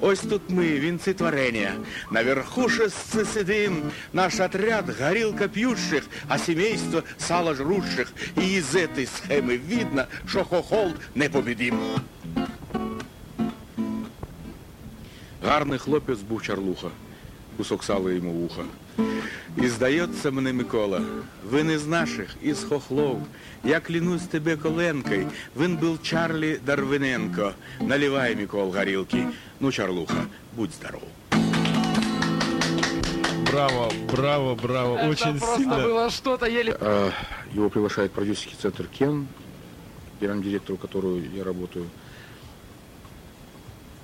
Ось 0.00 0.20
тут 0.20 0.42
ми, 0.48 0.62
вінці 0.62 1.14
творення. 1.14 1.72
Наверху 2.10 2.68
шестцы 2.68 3.24
сидим, 3.24 3.82
наш 4.12 4.40
отряд 4.40 5.00
горілка 5.00 5.48
п'ющих, 5.48 6.06
а 6.28 6.38
сімейство 6.38 7.02
сало 7.18 7.54
жрущих. 7.54 8.12
І 8.42 8.52
із 8.52 8.74
этой 8.74 9.06
схеми 9.06 9.60
видно, 9.68 10.04
що 10.28 10.44
хохол 10.44 10.92
непобідим. 11.14 11.78
Гарний 15.46 15.78
хлопець 15.78 16.20
був 16.20 16.42
чарлуха, 16.42 16.88
кусок 17.56 17.84
сала 17.84 18.12
йому 18.12 18.30
в 18.32 18.44
ухо. 18.44 18.64
І 19.57 19.67
здається 19.67 20.31
мене, 20.31 20.53
Микола, 20.53 21.01
він 21.53 21.71
із 21.71 21.87
наших, 21.87 22.35
із 22.41 22.63
хохлов. 22.63 23.21
Я 23.63 23.79
клянусь 23.79 24.21
тебе 24.23 24.55
коленкой, 24.57 25.25
він 25.57 25.75
був 25.77 26.01
Чарлі 26.03 26.59
Дарвиненко. 26.65 27.51
Наливай, 27.81 28.35
Микол, 28.35 28.71
горілки. 28.75 29.25
Ну, 29.59 29.71
Чарлуха, 29.71 30.25
будь 30.55 30.71
здоров. 30.73 31.01
Браво, 33.51 33.91
браво, 34.11 34.55
браво. 34.55 34.95
Это 34.97 35.09
Очень 35.09 35.39
просто 35.39 35.57
сильно. 35.57 35.75
было 35.77 36.09
что-то 36.11 36.45
еле... 36.45 36.77
Э, 36.79 37.11
Его 37.55 37.69
приглашает 37.69 38.11
продюсерский 38.11 38.55
центр 38.61 38.85
Кен, 38.85 39.27
генеральным 40.21 40.43
директору 40.43 40.77
которого 40.77 41.19
я 41.35 41.43
работаю. 41.43 41.85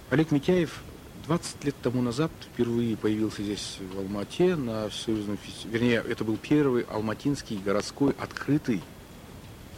Олег 0.10 0.32
Митяев 0.32 0.82
20 1.27 1.65
лет 1.65 1.75
тому 1.83 2.03
назад 2.03 2.31
впервые 2.53 2.97
появился 2.97 3.43
здесь 3.43 3.79
в 3.93 3.99
Алмате 3.99 4.57
на 4.57 4.89
всесоюзном 4.89 5.39
фестивале. 5.39 5.79
Вернее, 5.79 6.05
это 6.09 6.25
был 6.25 6.37
первый 6.37 6.83
алматинский 6.83 7.59
городской 7.59 8.15
открытый 8.19 8.83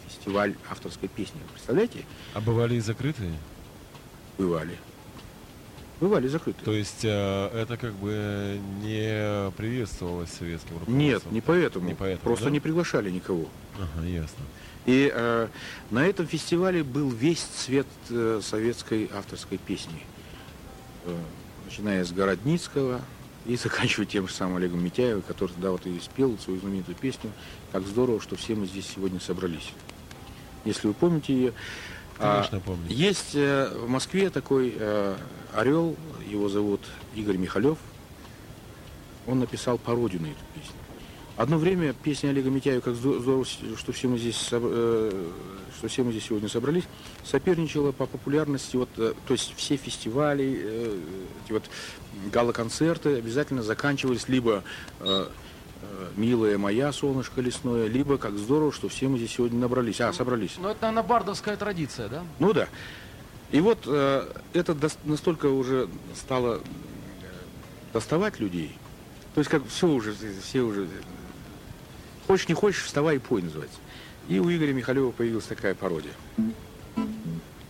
фестиваль 0.07 0.55
авторской 0.69 1.09
песни. 1.09 1.39
Представляете? 1.51 2.05
А 2.33 2.41
бывали 2.41 2.75
и 2.75 2.79
закрытые? 2.79 3.33
Бывали. 4.37 4.77
Бывали 5.99 6.27
закрытые. 6.27 6.65
То 6.65 6.73
есть 6.73 7.05
э, 7.05 7.47
это 7.53 7.77
как 7.77 7.93
бы 7.93 8.59
не 8.81 9.51
приветствовалось 9.51 10.29
советским 10.31 10.71
руководством? 10.79 10.97
Нет, 10.97 11.31
не 11.31 11.41
поэтому. 11.41 11.87
Не 11.87 11.93
поэтому, 11.93 12.23
Просто 12.23 12.45
да? 12.45 12.51
не 12.51 12.59
приглашали 12.59 13.09
никого. 13.09 13.47
Ага, 13.77 14.05
ясно. 14.05 14.43
И 14.85 15.09
э, 15.13 15.47
на 15.91 16.05
этом 16.05 16.27
фестивале 16.27 16.83
был 16.83 17.09
весь 17.09 17.41
цвет 17.41 17.87
э, 18.09 18.41
советской 18.43 19.09
авторской 19.13 19.57
песни. 19.57 20.03
Э, 21.05 21.15
начиная 21.65 22.03
с 22.03 22.11
Городницкого 22.11 23.01
и 23.45 23.55
заканчивая 23.57 24.05
тем 24.05 24.27
же 24.27 24.33
самым 24.33 24.57
Олегом 24.57 24.83
Митяевым, 24.83 25.21
который 25.21 25.51
тогда 25.51 25.71
вот 25.71 25.85
и 25.85 25.99
спел 25.99 26.37
свою 26.37 26.59
знаменитую 26.59 26.95
песню 26.95 27.31
«Как 27.71 27.85
здорово, 27.85 28.21
что 28.21 28.35
все 28.35 28.55
мы 28.55 28.65
здесь 28.67 28.87
сегодня 28.95 29.19
собрались». 29.19 29.71
Если 30.65 30.87
вы 30.87 30.93
помните 30.93 31.33
ее. 31.33 31.53
а, 32.19 32.35
Конечно, 32.35 32.59
помню. 32.61 32.85
Есть 32.89 33.35
э, 33.35 33.69
в 33.75 33.89
Москве 33.89 34.29
такой 34.29 34.73
э, 34.77 35.17
орел, 35.53 35.97
его 36.25 36.47
зовут 36.47 36.81
Игорь 37.15 37.37
Михалев. 37.37 37.77
Он 39.27 39.39
написал 39.39 39.77
пародию 39.77 40.21
на 40.21 40.27
эту 40.27 40.39
песню. 40.53 40.75
Одно 41.35 41.57
время 41.57 41.93
песня 41.93 42.29
Олега 42.29 42.51
Митяева 42.51 42.81
«Как 42.81 42.93
здо- 42.93 43.19
здорово, 43.19 43.43
что 43.43 43.91
все 43.91 44.07
мы 44.07 44.19
здесь, 44.19 44.49
э, 44.51 45.29
что 45.77 45.87
все 45.87 46.03
мы 46.03 46.11
здесь 46.11 46.25
сегодня 46.25 46.47
собрались», 46.47 46.83
соперничала 47.23 47.91
по 47.91 48.05
популярности, 48.05 48.75
вот, 48.75 48.89
э, 48.97 49.13
то 49.25 49.33
есть 49.33 49.55
все 49.57 49.75
фестивали, 49.75 50.61
э, 50.63 50.99
эти 51.43 51.53
вот 51.53 51.63
гала-концерты 52.31 53.17
обязательно 53.17 53.63
заканчивались 53.63 54.27
либо 54.29 54.63
«Милая 56.15 56.57
моя, 56.59 56.93
солнышко 56.93 57.41
лесное», 57.41 57.87
либо 57.87 58.17
«Как 58.19 58.37
здорово, 58.37 58.71
что 58.71 58.87
все 58.87 59.07
мы 59.07 59.17
здесь 59.17 59.31
сегодня 59.31 59.59
набрались». 59.59 59.99
А, 60.01 60.13
собрались. 60.13 60.57
Ну, 60.61 60.69
это, 60.69 60.81
наверное, 60.81 61.03
бардовская 61.03 61.57
традиция, 61.57 62.09
да? 62.09 62.23
Ну 62.37 62.53
да. 62.53 62.69
И 63.51 63.59
вот 63.59 63.85
это 63.87 64.77
настолько 65.03 65.47
уже 65.47 65.89
стало 66.15 66.61
доставать 67.91 68.39
людей. 68.39 68.77
То 69.33 69.39
есть 69.39 69.49
как 69.49 69.67
все 69.67 69.87
уже, 69.87 70.15
все 70.43 70.61
уже... 70.61 70.87
Хочешь 72.27 72.47
не 72.47 72.53
хочешь, 72.53 72.83
вставай 72.83 73.17
и 73.17 73.19
пой 73.19 73.41
называется. 73.41 73.77
И 74.29 74.39
у 74.39 74.49
Игоря 74.49 74.73
Михалева 74.73 75.11
появилась 75.11 75.45
такая 75.45 75.75
пародия. 75.75 76.13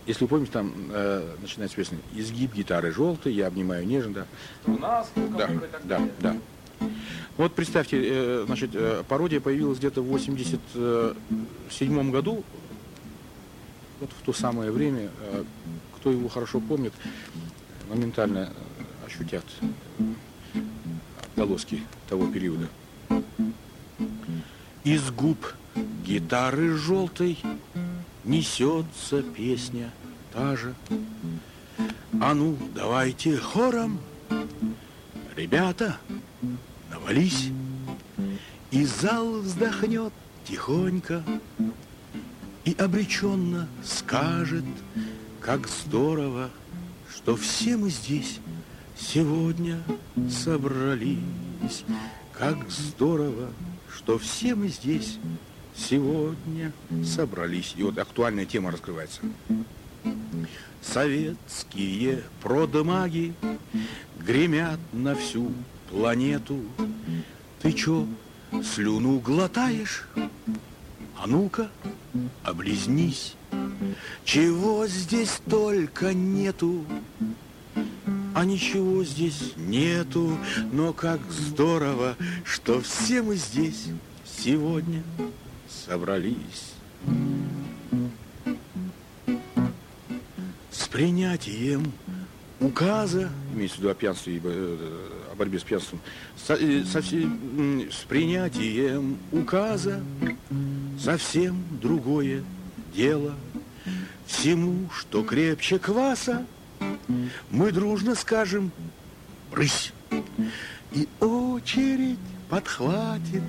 Если 0.06 0.24
вы 0.24 0.28
помните, 0.28 0.52
там 0.52 0.72
э, 0.90 1.34
начинается 1.40 1.76
песня 1.76 1.98
«Изгиб 2.12 2.54
гитары 2.54 2.92
желтый, 2.92 3.32
я 3.32 3.46
обнимаю 3.46 3.86
нежно», 3.86 4.12
да. 4.12 4.26
У 4.66 4.78
нас, 4.78 5.10
Да, 5.14 5.50
да, 5.84 6.08
да. 6.20 6.36
Вот 7.36 7.54
представьте, 7.54 8.00
э, 8.02 8.44
значит, 8.46 8.70
э, 8.74 9.02
пародия 9.08 9.40
появилась 9.40 9.78
где-то 9.78 10.02
в 10.02 10.06
87 10.06 12.10
году, 12.10 12.44
вот 14.00 14.10
в 14.10 14.24
то 14.24 14.32
самое 14.32 14.70
время, 14.70 15.10
э, 15.20 15.44
кто 15.96 16.10
его 16.10 16.28
хорошо 16.28 16.60
помнит, 16.60 16.92
моментально 17.88 18.52
э, 18.78 19.06
ощутят 19.06 19.44
э, 19.98 20.02
отголоски 21.32 21.82
того 22.08 22.26
периода. 22.26 22.68
Из 24.84 25.10
губ 25.10 25.38
гитары 26.04 26.76
желтой 26.76 27.38
несется 28.22 29.22
песня 29.22 29.90
та 30.30 30.56
же. 30.56 30.74
А 32.20 32.34
ну, 32.34 32.58
давайте 32.74 33.38
хором, 33.38 33.98
ребята, 35.34 35.96
навались, 36.90 37.48
и 38.70 38.84
зал 38.84 39.40
вздохнет 39.40 40.12
тихонько 40.44 41.24
и 42.66 42.74
обреченно 42.74 43.66
скажет, 43.82 44.64
как 45.40 45.66
здорово, 45.66 46.50
что 47.10 47.36
все 47.36 47.78
мы 47.78 47.88
здесь 47.88 48.38
сегодня 48.98 49.82
собрались. 50.28 51.84
Как 52.32 52.68
здорово, 52.68 53.48
что 53.96 54.18
все 54.18 54.54
мы 54.54 54.68
здесь 54.68 55.18
сегодня 55.76 56.72
собрались. 57.04 57.74
И 57.76 57.82
вот 57.82 57.98
актуальная 57.98 58.46
тема 58.46 58.70
раскрывается. 58.70 59.20
Советские 60.82 62.24
продмаги 62.42 63.34
гремят 64.18 64.78
на 64.92 65.14
всю 65.14 65.52
планету. 65.90 66.60
Ты 67.62 67.72
чё, 67.72 68.06
слюну 68.62 69.18
глотаешь? 69.20 70.06
А 71.16 71.26
ну-ка, 71.26 71.70
облизнись. 72.42 73.34
Чего 74.24 74.86
здесь 74.86 75.40
только 75.48 76.12
нету, 76.12 76.84
а 78.34 78.44
ничего 78.44 79.04
здесь 79.04 79.52
нету, 79.56 80.36
но 80.72 80.92
как 80.92 81.20
здорово, 81.30 82.16
что 82.44 82.80
все 82.80 83.22
мы 83.22 83.36
здесь 83.36 83.86
сегодня 84.26 85.02
собрались. 85.68 86.72
С 90.70 90.88
принятием 90.88 91.92
указа, 92.60 93.30
имеется 93.54 93.76
в 93.76 93.80
виду 93.80 93.90
о 93.90 93.94
пьянстве, 93.94 94.40
э, 94.42 95.08
о 95.32 95.36
борьбе 95.36 95.58
с 95.60 95.62
пьянством, 95.62 96.00
со- 96.36 96.54
э, 96.54 96.84
со 96.84 97.00
с 97.00 98.04
принятием 98.08 99.18
указа 99.30 100.02
совсем 100.98 101.62
другое 101.80 102.42
дело. 102.94 103.34
Всему, 104.26 104.88
что 104.90 105.22
крепче 105.22 105.78
кваса, 105.78 106.46
мы 107.50 107.72
дружно 107.72 108.14
скажем 108.14 108.70
«брысь». 109.50 109.92
И 110.92 111.08
очередь 111.20 112.18
подхватит 112.48 113.42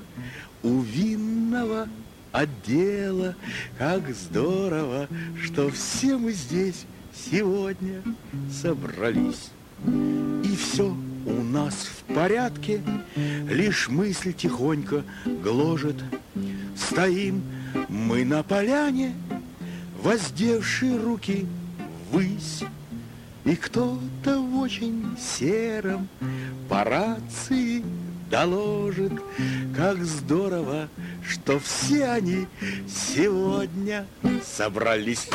у 0.63 0.81
винного 0.81 1.87
отдела. 2.31 3.35
Как 3.77 4.13
здорово, 4.13 5.07
что 5.43 5.69
все 5.69 6.17
мы 6.17 6.31
здесь 6.31 6.85
сегодня 7.13 8.01
собрались. 8.51 9.51
И 9.85 10.55
все 10.55 10.95
у 11.25 11.43
нас 11.43 11.73
в 11.75 12.13
порядке, 12.13 12.81
лишь 13.15 13.89
мысль 13.89 14.33
тихонько 14.33 15.03
гложет. 15.43 16.03
Стоим 16.75 17.43
мы 17.89 18.25
на 18.25 18.43
поляне, 18.43 19.13
воздевшие 20.01 20.97
руки 20.97 21.45
ввысь. 22.11 22.63
И 23.45 23.55
кто-то 23.55 24.41
в 24.41 24.57
очень 24.57 25.15
сером 25.19 26.07
по 26.67 26.83
рации 26.83 27.83
доложит, 28.31 29.13
как 29.75 30.03
здорово, 30.03 30.89
что 31.23 31.59
все 31.59 32.05
они 32.05 32.47
сегодня 32.87 34.07
собрались. 34.43 35.29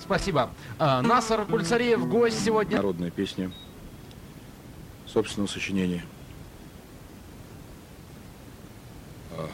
Спасибо. 0.00 0.50
А, 0.78 1.02
Насар 1.02 1.44
Кульцареев, 1.44 2.08
гость 2.08 2.42
сегодня. 2.42 2.76
Народная 2.76 3.10
песня 3.10 3.52
собственного 5.06 5.50
сочинения. 5.50 6.02
А, 9.36 9.50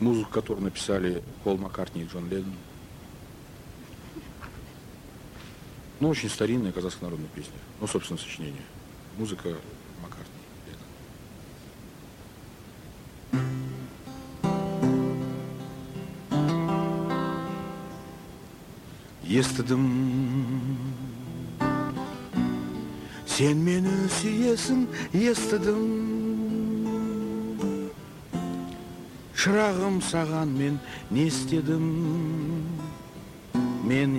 Музыку, 0.00 0.30
которую 0.30 0.64
написали 0.64 1.22
Пол 1.44 1.58
Маккартни 1.58 2.04
и 2.04 2.06
Джон 2.06 2.30
Леннон. 2.30 2.54
Ну, 5.99 6.09
очень 6.09 6.29
старинная 6.29 6.71
казахская 6.71 7.09
народная 7.09 7.29
песня. 7.29 7.53
Ну, 7.79 7.87
собственно, 7.87 8.19
сочинение. 8.19 8.61
Музыка 9.17 9.55
Маккартни. 10.01 10.33
Леннон. 10.67 10.87
Yesterday 19.23 19.77
Сен 23.33 23.63
мені 23.65 23.89
сүйесің 24.13 24.83
естідім 25.17 25.79
Шырағым 29.33 29.95
саған 30.05 30.51
мен 30.53 30.75
не 31.09 31.25
істедім 31.31 31.87
Мен 33.88 34.16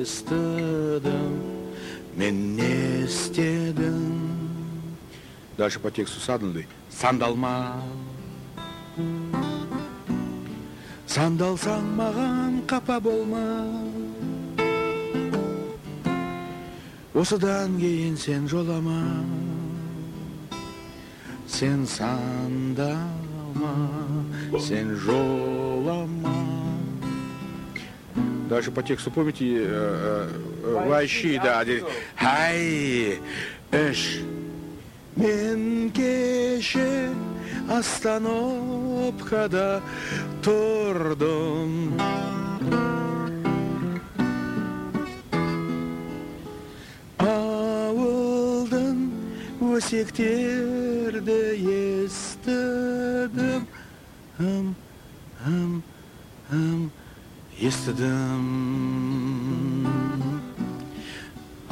естідім 0.00 1.40
Мен 2.16 2.56
не 2.56 3.04
істедім 3.04 4.20
Дальше 5.58 5.78
по 5.78 5.90
тексту 5.90 6.20
Сандалма. 6.90 7.82
Сандалсаң 11.12 11.88
маған 11.98 12.54
қапа 12.64 12.96
болма. 13.04 13.44
Осыдан 17.12 17.76
кейін 17.76 18.16
сен 18.16 18.48
жолама. 18.48 19.02
Сен 21.46 21.84
сандалма 21.86 23.74
Сен 24.56 24.96
жолама. 25.04 26.41
Дальше 28.51 28.71
по 28.71 28.81
тексту 28.83 29.11
помните 29.11 29.45
э, 29.45 29.65
э, 29.65 30.29
э, 30.63 30.87
Вообще, 30.89 31.39
да 31.43 31.63
де- 31.65 31.83
Хай 32.15 33.19
Эш 33.71 34.21
Мен 35.15 35.91
кеше 35.91 37.09
остановкада 37.69 39.01
тұрдым 40.41 41.91
Ауылдың 47.67 48.97
өсектерді 49.75 51.37
естідім 51.73 53.65
Хым, 54.37 54.67
хым, 55.43 55.71
хым, 56.49 56.81
Естідім 57.60 58.46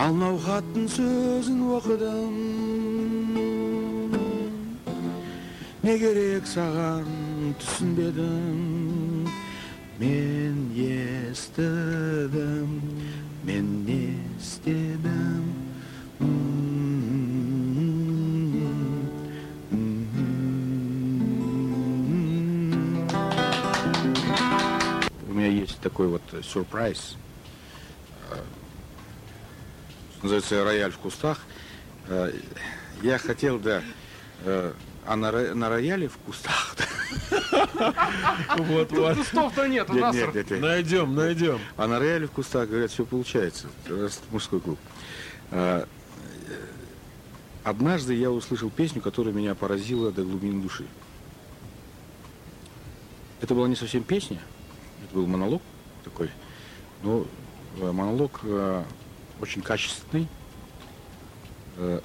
Ал 0.01 0.13
науқаттың 0.17 0.87
сөзін 0.93 1.61
оқыдым 1.77 2.37
Не 5.85 5.95
керек 6.01 6.45
саған 6.49 7.09
түсінбедім 7.63 9.29
Мен 10.01 10.57
естідім 10.85 12.69
Мен 13.49 13.73
не 13.89 14.03
істедім 14.37 15.45
такой 25.83 26.09
вот 26.09 26.23
сюрприз. 26.43 27.17
Э, 28.31 28.37
Называется 30.23 30.65
рояль 30.65 30.93
в 30.93 30.99
кустах. 30.99 31.41
Э, 32.09 32.33
Я 33.03 33.19
хотел, 33.19 33.59
да, 33.59 33.83
э, 34.45 34.73
а 35.07 35.17
на, 35.17 35.33
на 35.55 35.69
рояле 35.69 36.09
в 36.09 36.17
кустах. 36.19 36.77
Вот, 38.57 38.93
вот. 38.93 39.17
кустов-то 39.17 39.67
Нет, 39.67 39.89
нет, 39.89 40.15
нет. 40.35 40.51
Найдем, 40.61 41.15
найдем. 41.15 41.59
А 41.77 41.89
на 41.89 41.99
рояле 41.99 42.27
в 42.27 42.31
кустах, 42.31 42.69
говорят, 42.69 42.91
все 42.91 43.05
получается. 43.05 43.69
Мужской 44.31 44.61
клуб. 44.61 44.79
Э, 45.51 45.87
Однажды 47.63 48.15
я 48.15 48.31
услышал 48.31 48.71
песню, 48.71 49.03
которая 49.03 49.35
меня 49.35 49.55
поразила 49.55 50.11
до 50.11 50.23
глубины 50.23 50.63
души. 50.63 50.87
Это 53.41 53.55
была 53.55 53.69
не 53.69 53.77
совсем 53.77 54.03
песня, 54.03 54.41
был 55.13 55.27
монолог 55.27 55.63
такой, 56.05 56.31
но 57.03 57.27
э, 57.79 57.91
монолог 57.93 58.41
э, 58.43 58.85
очень 59.41 59.63
качественный. 59.63 60.27
Э, 61.77 62.01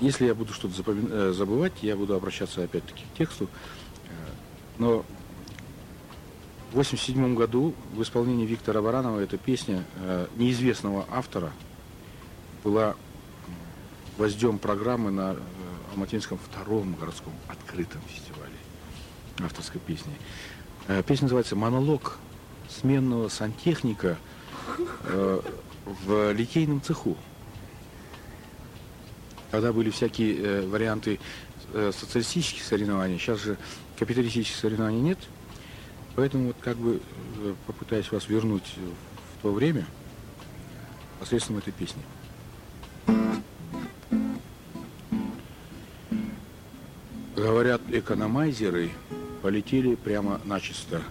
Если 0.00 0.26
я 0.26 0.34
буду 0.34 0.52
что-то 0.52 0.74
запоми- 0.74 1.10
э, 1.10 1.32
забывать, 1.32 1.72
я 1.82 1.96
буду 1.96 2.14
обращаться 2.14 2.62
опять-таки 2.64 3.04
к 3.14 3.18
тексту. 3.18 3.48
Но 4.78 5.04
в 6.70 6.72
1987 6.72 7.34
году 7.34 7.74
в 7.92 8.00
исполнении 8.02 8.46
Виктора 8.46 8.80
Баранова 8.80 9.20
эта 9.20 9.36
песня 9.36 9.84
неизвестного 10.36 11.04
автора 11.10 11.52
была 12.64 12.94
гвоздем 14.16 14.58
программы 14.58 15.10
на 15.10 15.36
Алматинском 15.92 16.38
втором 16.38 16.94
городском 16.94 17.34
открытом 17.48 18.00
фестивале 18.08 18.54
авторской 19.42 19.80
песни. 19.82 20.14
Э, 20.90 21.04
песня 21.04 21.26
называется 21.26 21.54
«Монолог 21.54 22.18
сменного 22.68 23.28
сантехника 23.28 24.18
э, 25.04 25.40
в 25.86 26.32
литейном 26.32 26.82
цеху». 26.82 27.16
Тогда 29.52 29.72
были 29.72 29.90
всякие 29.90 30.36
э, 30.36 30.66
варианты 30.66 31.20
социалистических 31.72 32.64
соревнований, 32.64 33.18
сейчас 33.18 33.38
же 33.38 33.56
капиталистических 33.96 34.56
соревнований 34.56 35.00
нет. 35.00 35.18
Поэтому 36.16 36.48
вот 36.48 36.56
как 36.60 36.76
бы 36.76 37.00
попытаюсь 37.68 38.10
вас 38.10 38.28
вернуть 38.28 38.74
в 38.74 39.42
то 39.42 39.52
время 39.52 39.86
посредством 41.20 41.58
этой 41.58 41.72
песни. 41.72 42.02
Говорят, 47.36 47.80
экономайзеры 47.92 48.90
полетели 49.42 49.94
прямо 49.94 50.40
начисто. 50.44 51.02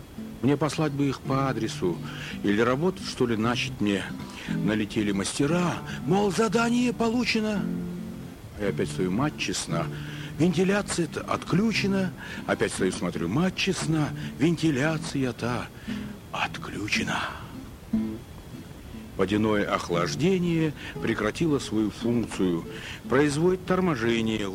Мне 0.41 0.55
послать 0.55 0.93
бы 0.93 1.07
их 1.07 1.19
по 1.21 1.49
адресу. 1.49 1.97
Или 2.43 2.61
работать, 2.61 3.05
что 3.05 3.27
ли, 3.27 3.35
начать 3.35 3.79
мне. 3.79 4.03
Налетели 4.47 5.11
мастера, 5.11 5.75
мол, 6.05 6.31
задание 6.31 6.93
получено. 6.93 7.61
Я 8.59 8.69
опять 8.69 8.89
стою, 8.89 9.11
мать 9.11 9.37
честна. 9.37 9.85
Вентиляция-то 10.37 11.21
отключена. 11.21 12.13
Опять 12.47 12.71
стою, 12.71 12.91
смотрю, 12.91 13.27
мать 13.27 13.55
честна. 13.55 14.09
Вентиляция-то 14.37 15.67
отключена. 16.31 17.19
Водяное 19.17 19.69
охлаждение 19.69 20.73
прекратило 21.01 21.59
свою 21.59 21.91
функцию. 21.91 22.65
Производит 23.09 23.65
торможение. 23.65 24.49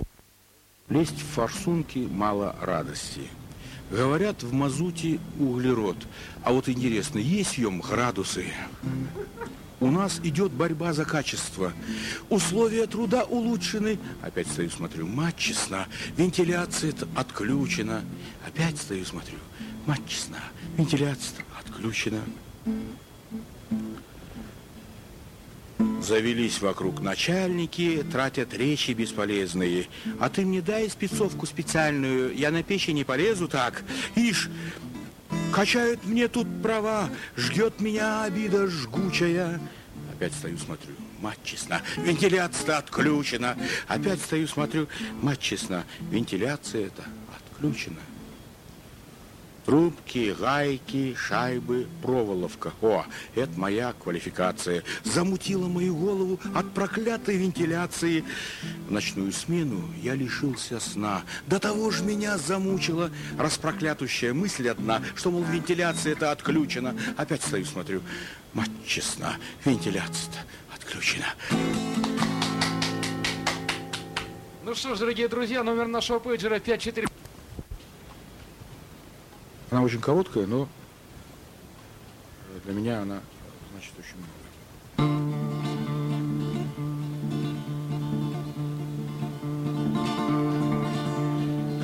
Лезть 0.89 1.21
в 1.21 1.35
форсунки 1.35 2.09
мало 2.11 2.57
радости. 2.63 3.29
Говорят, 3.91 4.43
в 4.43 4.53
мазуте 4.53 5.21
углерод. 5.39 5.97
А 6.43 6.53
вот 6.53 6.69
интересно, 6.69 7.19
есть 7.19 7.55
в 7.55 7.59
нем 7.59 7.81
градусы? 7.81 8.47
У 9.81 9.91
нас 9.91 10.21
идет 10.23 10.53
борьба 10.53 10.93
за 10.93 11.05
качество. 11.05 11.73
Условия 12.31 12.87
труда 12.87 13.25
улучшены. 13.25 13.99
Опять 14.23 14.49
стою, 14.49 14.71
смотрю, 14.71 15.07
мать 15.07 15.37
честна. 15.37 15.87
Вентиляция 16.17 16.95
отключена. 17.15 18.03
Опять 18.47 18.79
стою, 18.79 19.05
смотрю, 19.05 19.37
мать 19.87 20.01
честна. 20.07 20.39
Вентиляция 20.79 21.45
отключена. 21.61 22.21
Завелись 25.79 26.61
вокруг 26.61 27.01
начальники, 27.01 28.05
тратят 28.13 28.53
речи 28.55 28.93
бесполезные. 28.93 29.87
А 30.21 30.29
ты 30.29 30.45
мне 30.45 30.61
дай 30.61 30.89
спецовку 30.91 31.47
специальную, 31.47 32.35
я 32.37 32.51
на 32.51 32.63
печи 32.63 32.93
не 32.93 33.05
полезу 33.05 33.49
так. 33.49 33.83
Ишь, 34.15 34.51
качают 35.53 36.05
мне 36.05 36.29
тут 36.29 36.47
права, 36.63 37.09
жгет 37.37 37.81
меня 37.81 38.25
обида 38.25 38.67
жгучая. 38.67 39.61
Опять 40.13 40.35
стою, 40.35 40.59
смотрю, 40.59 40.93
мать 41.21 41.39
честна, 41.43 41.81
вентиляция 41.97 42.77
отключена. 42.77 43.57
Опять 43.89 44.21
стою, 44.21 44.47
смотрю, 44.47 44.87
мать 45.23 45.41
честна, 45.41 45.85
вентиляция-то 46.11 47.03
отключена. 47.35 48.01
Трубки, 49.65 50.37
гайки, 50.39 51.15
шайбы, 51.15 51.87
проволока. 52.03 52.73
О, 52.83 53.05
это 53.35 53.59
моя 53.59 53.95
квалификация. 53.95 54.83
Замутила 55.05 55.69
мою 55.69 55.97
голову 55.97 56.39
от 56.55 56.73
проклятой 56.75 57.37
вентиляции. 57.39 58.25
В 58.89 58.93
ночную 58.93 59.33
смену 59.33 59.89
я 60.03 60.15
лишился 60.15 60.81
сна. 60.81 61.23
До 61.47 61.59
того 61.59 61.91
же 61.91 62.05
меня 62.05 62.37
замучила 62.37 63.11
распроклятущая 63.39 64.35
мысль 64.35 64.69
одна, 64.69 65.01
что, 65.15 65.31
мол, 65.31 65.43
вентиляция 65.45 66.13
это 66.13 66.31
отключена. 66.31 66.95
Опять 67.17 67.43
стою, 67.43 67.65
смотрю. 67.65 68.03
Мать 68.53 68.71
честна, 68.87 69.37
вентиляция-то 69.65 70.41
отключена. 70.75 71.27
Ну 74.63 74.75
что 74.75 74.95
ж, 74.95 74.99
дорогие 74.99 75.29
друзья, 75.29 75.63
номер 75.63 75.87
нашего 75.87 76.19
пейджера 76.19 76.59
54... 76.59 77.14
Она 79.75 79.83
очень 79.83 80.01
короткая, 80.01 80.47
но 80.47 80.69
для 82.65 82.75
меня 82.75 83.03
она 83.03 83.19
значит 83.73 83.93
очень 83.99 84.15
много. 84.23 84.31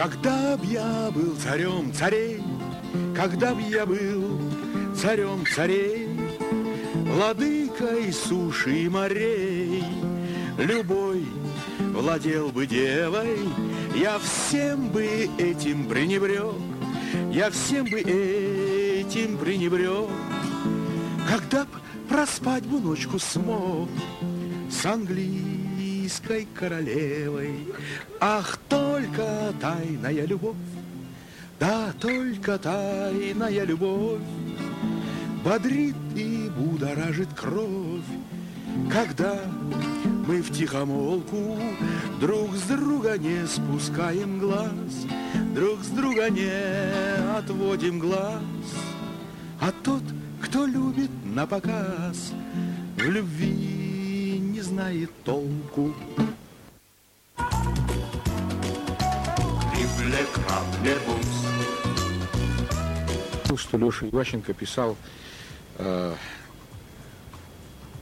Когда 0.01 0.57
б 0.57 0.65
я 0.67 1.11
был 1.11 1.35
царем 1.35 1.93
царей, 1.93 2.41
когда 3.13 3.57
б 3.57 3.61
я 3.61 3.85
был 3.85 4.39
царем 4.95 5.45
царей, 5.53 6.17
Владыкой 6.95 8.13
суши 8.13 8.85
и 8.85 8.89
морей, 8.89 9.83
Любой 10.59 11.27
владел 11.81 12.53
бы 12.53 12.69
девой, 12.69 13.49
Я 13.97 14.21
всем 14.21 14.91
бы 14.91 15.29
этим 15.39 15.89
пренебрег. 15.89 16.70
Я 17.31 17.51
всем 17.51 17.85
бы 17.85 18.01
этим 18.01 19.39
пренебрег, 19.39 20.09
Когда 21.29 21.65
б 21.65 21.71
проспать 22.09 22.65
бы 22.65 22.81
ночку 22.81 23.19
смог 23.19 23.89
С 24.71 24.85
английской 24.87 26.47
королевой. 26.55 27.67
Ах, 28.21 28.59
только 28.69 29.53
тайная 29.61 30.27
любовь, 30.27 30.57
да 31.59 31.93
только 32.01 32.59
тайная 32.59 33.65
любовь 33.65 34.23
Бодрит 35.45 35.97
и 36.15 36.51
будоражит 36.57 37.29
кровь, 37.35 38.05
Когда 38.91 39.39
мы 40.31 40.43
в 40.43 40.53
тихомолку 40.53 41.59
Друг 42.21 42.55
с 42.55 42.63
друга 42.63 43.19
не 43.19 43.45
спускаем 43.49 44.39
глаз, 44.39 45.07
Друг 45.57 45.81
с 45.83 45.89
друга 45.89 46.31
не 46.31 47.37
отводим 47.37 47.99
глаз. 47.99 48.41
А 49.61 49.73
тот, 49.83 50.03
кто 50.41 50.67
любит 50.67 51.11
на 51.25 51.47
показ, 51.49 52.33
В 52.97 53.03
любви 53.03 54.39
не 54.39 54.61
знает 54.61 55.11
толку. 55.25 55.93
Что 63.57 63.79
Леша 63.79 64.07
Иващенко 64.07 64.55
писал 64.55 64.97
э, 65.79 66.15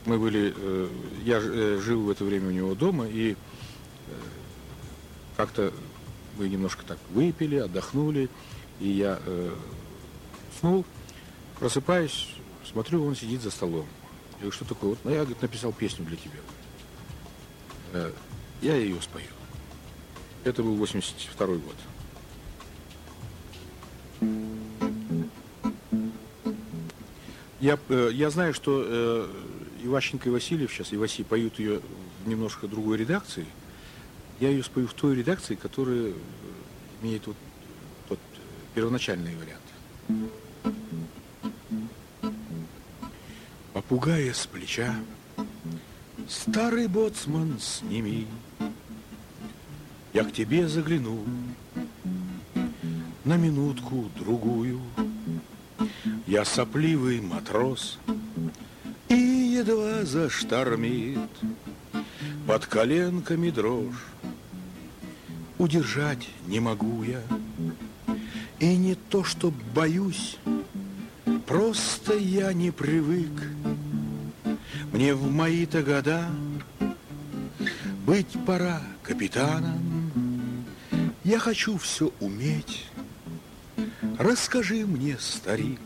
мы 0.06 0.18
были, 0.18 0.54
э, 0.56 0.88
я 1.24 1.38
э, 1.42 1.80
жил 1.82 2.02
в 2.02 2.10
это 2.10 2.24
время 2.24 2.48
у 2.48 2.52
него 2.52 2.74
дома, 2.74 3.06
и 3.06 3.36
как-то 5.36 5.72
мы 6.36 6.48
немножко 6.48 6.84
так 6.84 6.98
выпили, 7.10 7.56
отдохнули, 7.56 8.28
и 8.80 8.88
я 8.88 9.20
уснул, 10.52 10.84
просыпаюсь, 11.60 12.34
смотрю, 12.64 13.04
он 13.04 13.14
сидит 13.14 13.42
за 13.42 13.50
столом. 13.50 13.86
Я 14.32 14.38
говорю, 14.38 14.52
что 14.52 14.64
такое? 14.64 14.90
Вот, 14.90 14.98
ну, 15.04 15.10
я 15.10 15.18
говорит, 15.18 15.40
написал 15.40 15.72
песню 15.72 16.04
для 16.06 16.16
тебя. 16.16 18.10
Я 18.62 18.74
ее 18.74 19.00
спою. 19.00 19.26
Это 20.42 20.62
был 20.62 20.74
82 20.74 21.46
год. 21.46 21.76
Я, 27.60 27.78
э, 27.88 28.10
я 28.12 28.30
знаю, 28.30 28.54
что 28.54 28.84
э, 28.86 29.28
Иващенко 29.82 30.28
и 30.28 30.32
Васильев 30.32 30.72
сейчас, 30.72 30.92
и 30.92 30.96
Васи 30.96 31.22
поют 31.22 31.58
ее 31.58 31.80
в 32.24 32.28
немножко 32.28 32.66
другой 32.66 32.98
редакции. 32.98 33.46
Я 34.40 34.50
ее 34.50 34.62
спою 34.62 34.86
в 34.86 34.94
той 34.94 35.16
редакции, 35.16 35.54
которая 35.54 36.12
имеет 37.02 37.26
вот 37.26 37.36
тот 38.08 38.18
первоначальный 38.74 39.34
вариант. 39.36 39.62
Попугая 43.72 44.32
с 44.32 44.46
плеча, 44.46 44.94
старый 46.28 46.88
боцман, 46.88 47.58
сними. 47.60 48.26
Я 50.12 50.24
к 50.24 50.32
тебе 50.32 50.68
загляну 50.68 51.24
на 53.24 53.36
минутку 53.36 54.10
другую. 54.16 54.80
Я 56.26 56.44
сопливый 56.44 57.20
матрос 57.20 57.98
едва 59.58 60.04
заштормит 60.04 61.18
Под 62.46 62.66
коленками 62.66 63.50
дрожь. 63.50 64.04
Удержать 65.58 66.28
не 66.46 66.60
могу 66.60 67.02
я. 67.02 67.22
И 68.60 68.76
не 68.76 68.94
то, 68.94 69.24
что 69.24 69.52
боюсь 69.74 70.38
Просто 71.46 72.14
я 72.14 72.52
не 72.52 72.70
привык. 72.70 73.32
Мне 74.92 75.14
в 75.14 75.30
мои-то 75.30 75.82
года 75.82 76.26
Быть 78.06 78.36
пора 78.46 78.82
капитаном. 79.02 80.64
Я 81.24 81.38
хочу 81.38 81.76
все 81.78 82.12
уметь. 82.20 82.86
Расскажи 84.18 84.86
мне, 84.86 85.16
старик, 85.20 85.80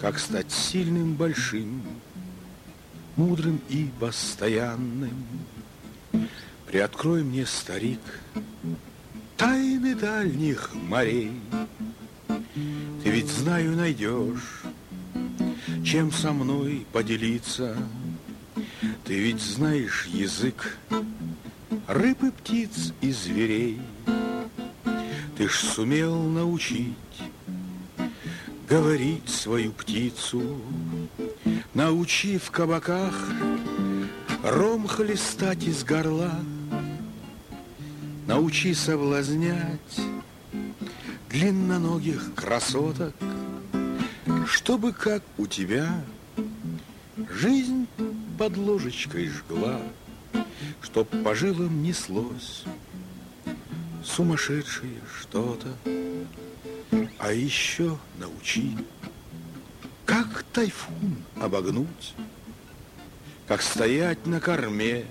как 0.00 0.18
стать 0.18 0.52
сильным, 0.52 1.14
большим, 1.14 1.82
мудрым 3.16 3.60
и 3.68 3.90
постоянным. 3.98 5.26
Приоткрой 6.66 7.22
мне, 7.24 7.46
старик, 7.46 8.00
тайны 9.36 9.94
дальних 9.94 10.74
морей. 10.74 11.32
Ты 13.02 13.10
ведь, 13.10 13.28
знаю, 13.28 13.76
найдешь, 13.76 14.62
чем 15.84 16.12
со 16.12 16.32
мной 16.32 16.86
поделиться. 16.92 17.76
Ты 19.04 19.18
ведь 19.18 19.40
знаешь 19.40 20.06
язык 20.06 20.78
рыб 21.86 22.22
и 22.24 22.30
птиц 22.30 22.92
и 23.00 23.12
зверей. 23.12 23.80
Ты 25.36 25.48
ж 25.48 25.52
сумел 25.52 26.22
научить 26.22 26.94
говорить 28.68 29.28
свою 29.28 29.72
птицу, 29.72 30.60
Научи 31.76 32.38
в 32.38 32.50
кабаках 32.50 33.12
ром 34.42 34.88
хлестать 34.88 35.62
из 35.64 35.84
горла, 35.84 36.32
Научи 38.26 38.72
соблазнять 38.72 40.00
длинноногих 41.28 42.34
красоток, 42.34 43.14
Чтобы, 44.46 44.94
как 44.94 45.22
у 45.36 45.46
тебя, 45.46 46.02
жизнь 47.30 47.86
под 48.38 48.56
ложечкой 48.56 49.28
жгла, 49.28 49.78
Чтоб 50.80 51.06
по 51.22 51.34
жилам 51.34 51.82
неслось 51.82 52.64
сумасшедшее 54.02 54.98
что-то. 55.20 55.68
А 57.18 57.32
еще 57.32 57.98
научи, 58.18 58.78
тайфун 60.56 61.18
обогнуть, 61.38 62.14
Как 63.46 63.60
стоять 63.60 64.26
на 64.26 64.40
корме, 64.40 65.04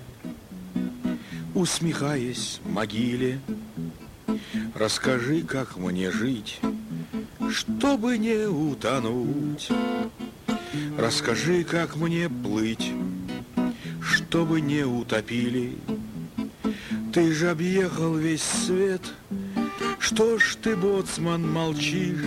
усмехаясь 1.54 2.60
могиле. 2.66 3.40
Расскажи, 4.74 5.44
как 5.44 5.78
мне 5.78 6.10
жить, 6.10 6.60
чтобы 7.52 8.18
не 8.18 8.48
утонуть. 8.48 9.70
Расскажи, 10.98 11.64
как 11.64 11.96
мне 11.96 12.28
плыть, 12.28 12.92
чтобы 14.02 14.62
не 14.62 14.84
утопили. 14.84 15.78
Ты 17.14 17.32
же 17.32 17.52
объехал 17.52 18.16
весь 18.16 18.42
свет, 18.42 19.14
что 20.00 20.40
ж 20.40 20.58
ты, 20.60 20.76
боцман, 20.76 21.48
молчишь? 21.48 22.26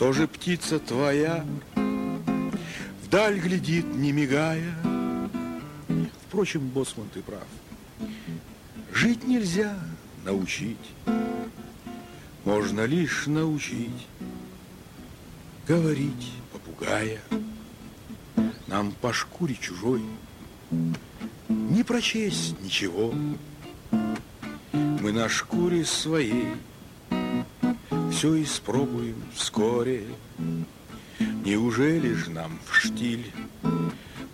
Что 0.00 0.14
же 0.14 0.26
птица 0.26 0.78
твоя 0.78 1.44
вдаль 3.04 3.38
глядит, 3.38 3.84
не 3.84 4.12
мигая? 4.12 4.74
Впрочем, 6.26 6.68
боцман, 6.68 7.06
ты 7.12 7.20
прав. 7.20 7.44
Жить 8.94 9.28
нельзя 9.28 9.78
научить, 10.24 10.78
можно 12.46 12.86
лишь 12.86 13.26
научить 13.26 14.06
говорить 15.68 16.32
попугая. 16.50 17.20
Нам 18.68 18.92
по 19.02 19.12
шкуре 19.12 19.54
чужой 19.54 20.02
не 21.50 21.82
прочесть 21.84 22.58
ничего. 22.62 23.12
Мы 24.72 25.12
на 25.12 25.28
шкуре 25.28 25.84
своей 25.84 26.54
все 28.10 28.42
испробуем 28.42 29.16
вскоре. 29.34 30.04
Неужели 31.44 32.12
ж 32.14 32.28
нам 32.28 32.58
в 32.66 32.74
штиль 32.74 33.32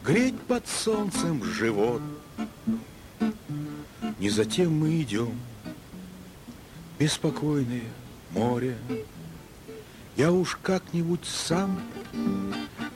греть 0.05 0.41
под 0.41 0.67
солнцем 0.67 1.45
живот? 1.45 2.03
Не 4.19 4.31
затем 4.31 4.79
мы 4.79 5.03
идем, 5.03 5.39
беспокойное 6.99 7.85
море. 8.31 8.77
Я 10.17 10.33
уж 10.33 10.59
как-нибудь 10.63 11.25
сам 11.25 11.81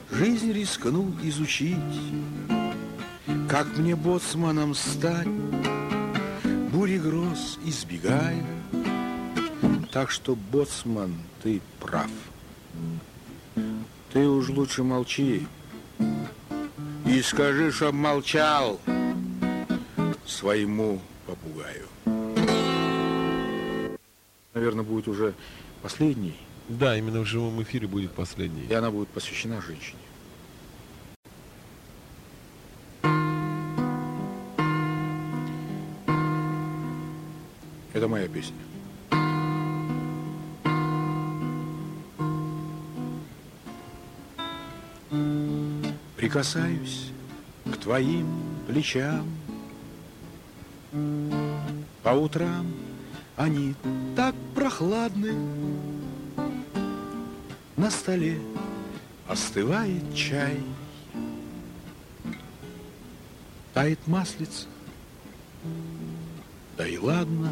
жизнь 0.09 0.51
рискну 0.51 1.13
изучить, 1.23 1.77
как 3.47 3.77
мне 3.77 3.95
боцманом 3.95 4.73
стать, 4.73 5.27
бури 6.71 6.97
гроз 6.97 7.59
избегая. 7.63 8.60
Так 9.91 10.09
что, 10.09 10.35
боцман, 10.35 11.15
ты 11.43 11.61
прав. 11.79 12.09
Ты 14.13 14.27
уж 14.27 14.49
лучше 14.49 14.83
молчи. 14.83 15.45
И 17.05 17.21
скажи, 17.21 17.71
чтоб 17.71 17.93
молчал 17.93 18.79
своему 20.25 21.01
попугаю. 21.25 21.87
Наверное, 24.53 24.83
будет 24.83 25.07
уже 25.07 25.33
последний, 25.81 26.35
Да, 26.69 26.97
именно 26.97 27.21
в 27.21 27.25
живом 27.25 27.61
эфире 27.63 27.87
будет 27.87 28.11
последний. 28.13 28.65
и 28.67 28.73
она 28.73 28.91
будет 28.91 29.09
посвящена 29.09 29.61
женщине. 29.61 29.99
Это 37.93 38.07
моя 38.07 38.27
песня. 38.27 38.55
Прикасаюсь 46.31 47.11
к 47.65 47.75
твоим 47.75 48.25
плечам. 48.65 49.27
По 52.03 52.11
утрам 52.11 52.71
они 53.35 53.75
так 54.15 54.33
прохладны. 54.55 55.33
На 57.75 57.91
столе 57.91 58.39
остывает 59.27 60.15
чай. 60.15 60.63
Тает 63.73 63.99
маслица. 64.07 64.67
Да 66.77 66.87
и 66.87 66.97
ладно 66.97 67.51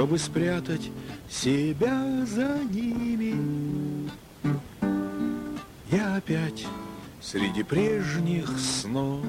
чтобы 0.00 0.18
спрятать 0.18 0.90
себя 1.28 2.24
за 2.24 2.58
ними. 2.72 4.08
Я 5.92 6.16
опять 6.16 6.66
среди 7.20 7.62
прежних 7.62 8.48
снов, 8.58 9.22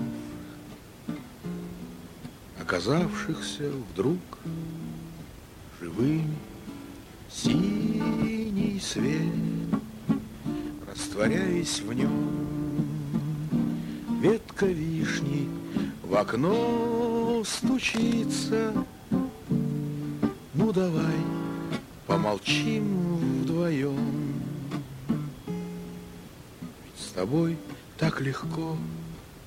оказавшихся 2.62 3.70
вдруг 3.92 4.18
живыми, 5.82 6.38
синий 7.30 8.80
свет, 8.80 9.28
растворяясь 10.90 11.82
в 11.82 11.92
нем, 11.92 12.86
ветка 14.22 14.68
вишни 14.68 15.50
в 16.02 16.16
окно 16.16 17.44
стучится. 17.46 18.74
Давай 20.74 21.18
помолчим 22.08 23.18
вдвоем. 23.42 24.42
Ведь 26.86 26.98
с 26.98 27.12
тобой 27.12 27.58
так 27.98 28.22
легко 28.22 28.78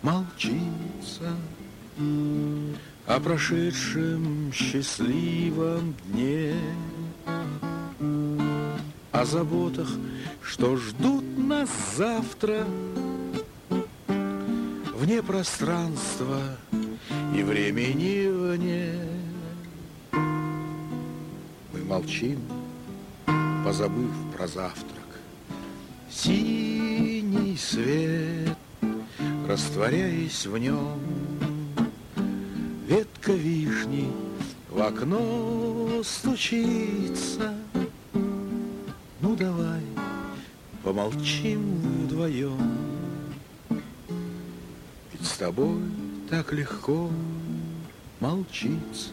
молчиться 0.03 1.35
О 3.07 3.21
прошедшем 3.21 4.53
счастливом 4.53 5.95
дне 6.05 6.57
О 9.11 9.25
заботах, 9.25 9.89
что 10.43 10.77
ждут 10.77 11.25
нас 11.39 11.71
завтра 11.97 12.67
Вне 14.95 15.23
пространства 15.23 16.43
и 17.35 17.43
времени 17.43 18.34
молчим, 21.95 22.41
позабыв 23.65 24.11
про 24.37 24.49
завтрак. 24.49 25.11
Синий 26.11 27.57
свет, 27.57 28.59
растворяясь 29.47 30.45
в 30.45 30.59
нем, 30.59 30.99
Ветка 32.89 33.33
вишни 33.33 34.11
в 34.69 34.83
окно 34.83 36.03
стучится. 36.03 37.55
Ну 39.21 39.37
давай, 39.37 39.83
помолчим 40.83 41.77
вдвоем, 42.07 42.77
Ведь 45.13 45.27
с 45.27 45.37
тобой 45.37 45.81
так 46.29 46.53
легко 46.53 47.09
молчиться. 48.19 49.13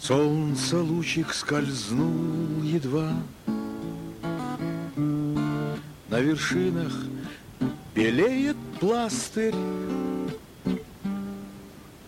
Солнце 0.00 0.78
лучик 0.78 1.32
скользнул 1.32 2.62
едва. 2.62 3.12
На 6.08 6.20
вершинах 6.20 6.92
белеет 7.94 8.56
пластырь. 8.78 9.54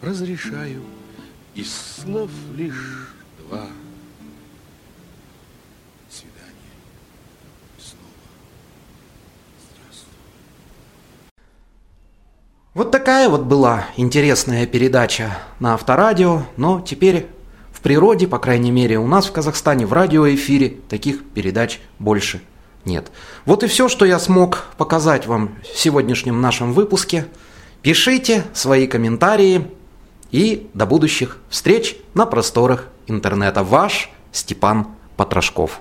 Разрешаю 0.02 0.82
из 1.54 1.74
слов 1.74 2.30
лишь 2.54 3.14
два. 3.38 3.66
До 6.06 6.14
свидания. 6.14 6.72
Снова. 7.78 8.04
Здравствуй. 9.72 10.12
Вот 12.74 12.90
такая 12.92 13.28
вот 13.28 13.42
была 13.42 13.86
интересная 13.96 14.66
передача 14.66 15.36
на 15.58 15.74
Авторадио, 15.74 16.44
но 16.56 16.80
теперь 16.80 17.26
в 17.78 17.80
природе, 17.80 18.26
по 18.26 18.40
крайней 18.40 18.72
мере, 18.72 18.98
у 18.98 19.06
нас 19.06 19.26
в 19.26 19.32
Казахстане 19.32 19.86
в 19.86 19.92
радиоэфире 19.92 20.78
таких 20.88 21.22
передач 21.22 21.78
больше 22.00 22.40
нет. 22.84 23.12
Вот 23.44 23.62
и 23.62 23.68
все, 23.68 23.88
что 23.88 24.04
я 24.04 24.18
смог 24.18 24.64
показать 24.78 25.28
вам 25.28 25.54
в 25.62 25.78
сегодняшнем 25.78 26.40
нашем 26.40 26.72
выпуске. 26.72 27.26
Пишите 27.80 28.42
свои 28.52 28.88
комментарии 28.88 29.70
и 30.32 30.68
до 30.74 30.86
будущих 30.86 31.38
встреч 31.50 31.96
на 32.14 32.26
просторах 32.26 32.88
интернета. 33.06 33.62
Ваш 33.62 34.10
Степан 34.32 34.88
Потрошков. 35.16 35.80